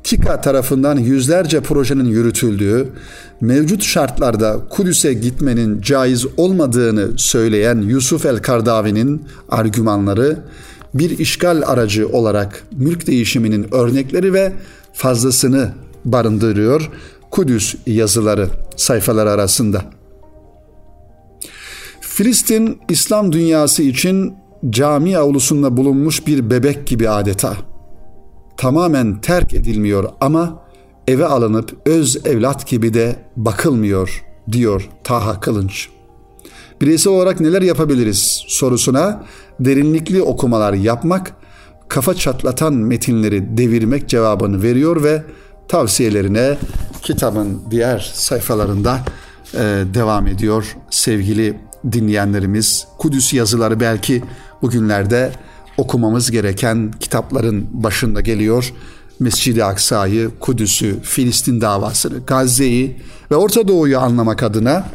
TİKA 0.03 0.41
tarafından 0.41 0.97
yüzlerce 0.97 1.61
projenin 1.61 2.05
yürütüldüğü, 2.05 2.87
mevcut 3.41 3.83
şartlarda 3.83 4.59
Kudüs'e 4.69 5.13
gitmenin 5.13 5.81
caiz 5.81 6.25
olmadığını 6.37 7.07
söyleyen 7.17 7.81
Yusuf 7.81 8.25
el-Kardavi'nin 8.25 9.21
argümanları, 9.49 10.37
bir 10.93 11.19
işgal 11.19 11.61
aracı 11.65 12.09
olarak 12.09 12.63
mülk 12.77 13.07
değişiminin 13.07 13.75
örnekleri 13.75 14.33
ve 14.33 14.53
fazlasını 14.93 15.69
barındırıyor 16.05 16.89
Kudüs 17.31 17.75
yazıları 17.87 18.49
sayfalar 18.75 19.27
arasında. 19.27 19.81
Filistin 22.01 22.79
İslam 22.89 23.31
dünyası 23.31 23.83
için 23.83 24.33
cami 24.69 25.17
avlusunda 25.17 25.77
bulunmuş 25.77 26.27
bir 26.27 26.49
bebek 26.49 26.87
gibi 26.87 27.09
adeta. 27.09 27.57
Tamamen 28.57 29.21
terk 29.21 29.53
edilmiyor 29.53 30.09
ama 30.21 30.63
eve 31.07 31.25
alınıp 31.25 31.77
öz 31.85 32.25
evlat 32.25 32.67
gibi 32.67 32.93
de 32.93 33.15
bakılmıyor 33.35 34.23
diyor 34.51 34.89
Taha 35.03 35.39
Kılınç. 35.39 35.89
Bireysel 36.81 37.13
olarak 37.13 37.39
neler 37.39 37.61
yapabiliriz 37.61 38.43
sorusuna 38.47 39.23
derinlikli 39.59 40.21
okumalar 40.21 40.73
yapmak, 40.73 41.33
kafa 41.87 42.13
çatlatan 42.13 42.73
metinleri 42.73 43.57
devirmek 43.57 44.09
cevabını 44.09 44.63
veriyor 44.63 45.03
ve 45.03 45.23
tavsiyelerine 45.67 46.57
kitabın 47.03 47.61
diğer 47.71 48.11
sayfalarında 48.13 48.99
e, 49.53 49.59
devam 49.93 50.27
ediyor 50.27 50.77
sevgili 50.89 51.59
dinleyenlerimiz. 51.91 52.87
Kudüs 52.97 53.33
yazıları 53.33 53.79
belki 53.79 54.23
bugünlerde 54.61 55.31
okumamız 55.77 56.31
gereken 56.31 56.91
kitapların 56.99 57.67
başında 57.71 58.21
geliyor. 58.21 58.73
Mescid-i 59.19 59.63
Aksa'yı, 59.63 60.31
Kudüs'ü, 60.39 61.01
Filistin 61.01 61.61
davasını, 61.61 62.19
Gazze'yi 62.27 63.01
ve 63.31 63.35
Orta 63.35 63.67
Doğu'yu 63.67 63.99
anlamak 63.99 64.43
adına 64.43 64.85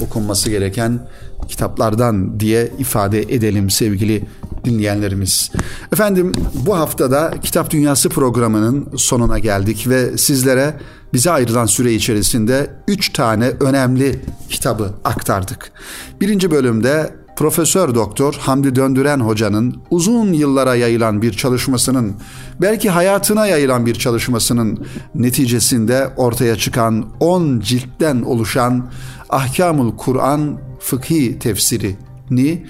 okunması 0.00 0.50
gereken 0.50 1.00
kitaplardan 1.48 2.40
diye 2.40 2.72
ifade 2.78 3.22
edelim 3.22 3.70
sevgili 3.70 4.24
dinleyenlerimiz. 4.64 5.50
Efendim 5.92 6.32
bu 6.66 6.76
haftada 6.76 7.34
Kitap 7.42 7.70
Dünyası 7.70 8.08
programının 8.08 8.88
sonuna 8.96 9.38
geldik 9.38 9.88
ve 9.88 10.18
sizlere 10.18 10.74
bize 11.12 11.30
ayrılan 11.30 11.66
süre 11.66 11.94
içerisinde 11.94 12.70
üç 12.88 13.12
tane 13.12 13.52
önemli 13.60 14.20
kitabı 14.48 14.94
aktardık. 15.04 15.72
Birinci 16.20 16.50
bölümde 16.50 17.14
Profesör 17.36 17.94
Doktor 17.94 18.34
Hamdi 18.34 18.76
Döndüren 18.76 19.20
hocanın 19.20 19.82
uzun 19.90 20.32
yıllara 20.32 20.74
yayılan 20.74 21.22
bir 21.22 21.32
çalışmasının 21.32 22.14
belki 22.60 22.90
hayatına 22.90 23.46
yayılan 23.46 23.86
bir 23.86 23.94
çalışmasının 23.94 24.86
neticesinde 25.14 26.08
ortaya 26.16 26.56
çıkan 26.56 27.06
10 27.20 27.60
ciltten 27.60 28.22
oluşan 28.22 28.86
Ahkamul 29.30 29.96
Kur'an 29.96 30.58
fıkhi 30.80 31.38
tefsirini 31.38 32.66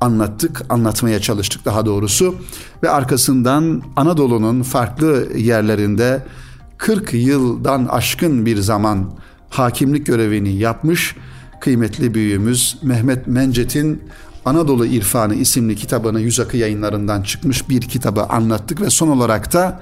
anlattık, 0.00 0.62
anlatmaya 0.68 1.20
çalıştık 1.20 1.64
daha 1.64 1.86
doğrusu 1.86 2.34
ve 2.82 2.90
arkasından 2.90 3.82
Anadolu'nun 3.96 4.62
farklı 4.62 5.28
yerlerinde 5.36 6.22
40 6.78 7.14
yıldan 7.14 7.86
aşkın 7.86 8.46
bir 8.46 8.56
zaman 8.56 9.10
hakimlik 9.50 10.06
görevini 10.06 10.56
yapmış 10.56 11.16
kıymetli 11.60 12.14
büyüğümüz 12.14 12.78
Mehmet 12.82 13.26
Mencet'in 13.26 14.02
Anadolu 14.44 14.86
İrfanı 14.86 15.34
isimli 15.34 15.76
kitabını 15.76 16.20
Yüzakı 16.20 16.56
yayınlarından 16.56 17.22
çıkmış 17.22 17.68
bir 17.68 17.80
kitabı 17.80 18.22
anlattık 18.22 18.80
ve 18.80 18.90
son 18.90 19.08
olarak 19.08 19.52
da 19.52 19.80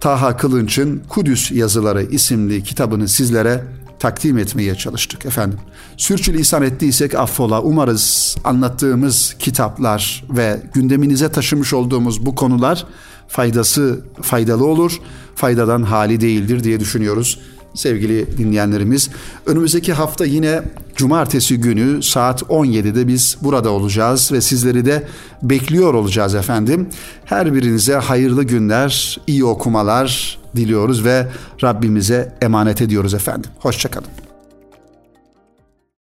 Taha 0.00 0.36
Kılınç'ın 0.36 1.02
Kudüs 1.08 1.52
Yazıları 1.52 2.02
isimli 2.02 2.62
kitabını 2.62 3.08
sizlere 3.08 3.64
takdim 3.98 4.38
etmeye 4.38 4.74
çalıştık 4.74 5.26
efendim. 5.26 5.58
Sürçülisan 5.96 6.62
ettiysek 6.62 7.14
affola. 7.14 7.62
Umarız 7.62 8.36
anlattığımız 8.44 9.36
kitaplar 9.38 10.24
ve 10.30 10.62
gündeminize 10.74 11.28
taşımış 11.28 11.72
olduğumuz 11.72 12.26
bu 12.26 12.34
konular 12.34 12.86
faydası 13.28 14.00
faydalı 14.22 14.66
olur. 14.66 15.00
Faydadan 15.34 15.82
hali 15.82 16.20
değildir 16.20 16.64
diye 16.64 16.80
düşünüyoruz 16.80 17.38
sevgili 17.76 18.38
dinleyenlerimiz. 18.38 19.10
Önümüzdeki 19.46 19.92
hafta 19.92 20.24
yine 20.24 20.62
cumartesi 20.96 21.60
günü 21.60 22.02
saat 22.02 22.42
17'de 22.42 23.08
biz 23.08 23.36
burada 23.42 23.70
olacağız 23.70 24.32
ve 24.32 24.40
sizleri 24.40 24.84
de 24.84 25.06
bekliyor 25.42 25.94
olacağız 25.94 26.34
efendim. 26.34 26.88
Her 27.24 27.54
birinize 27.54 27.94
hayırlı 27.94 28.44
günler, 28.44 29.20
iyi 29.26 29.44
okumalar 29.44 30.38
diliyoruz 30.56 31.04
ve 31.04 31.26
Rabbimize 31.62 32.32
emanet 32.42 32.82
ediyoruz 32.82 33.14
efendim. 33.14 33.50
Hoşçakalın. 33.58 34.25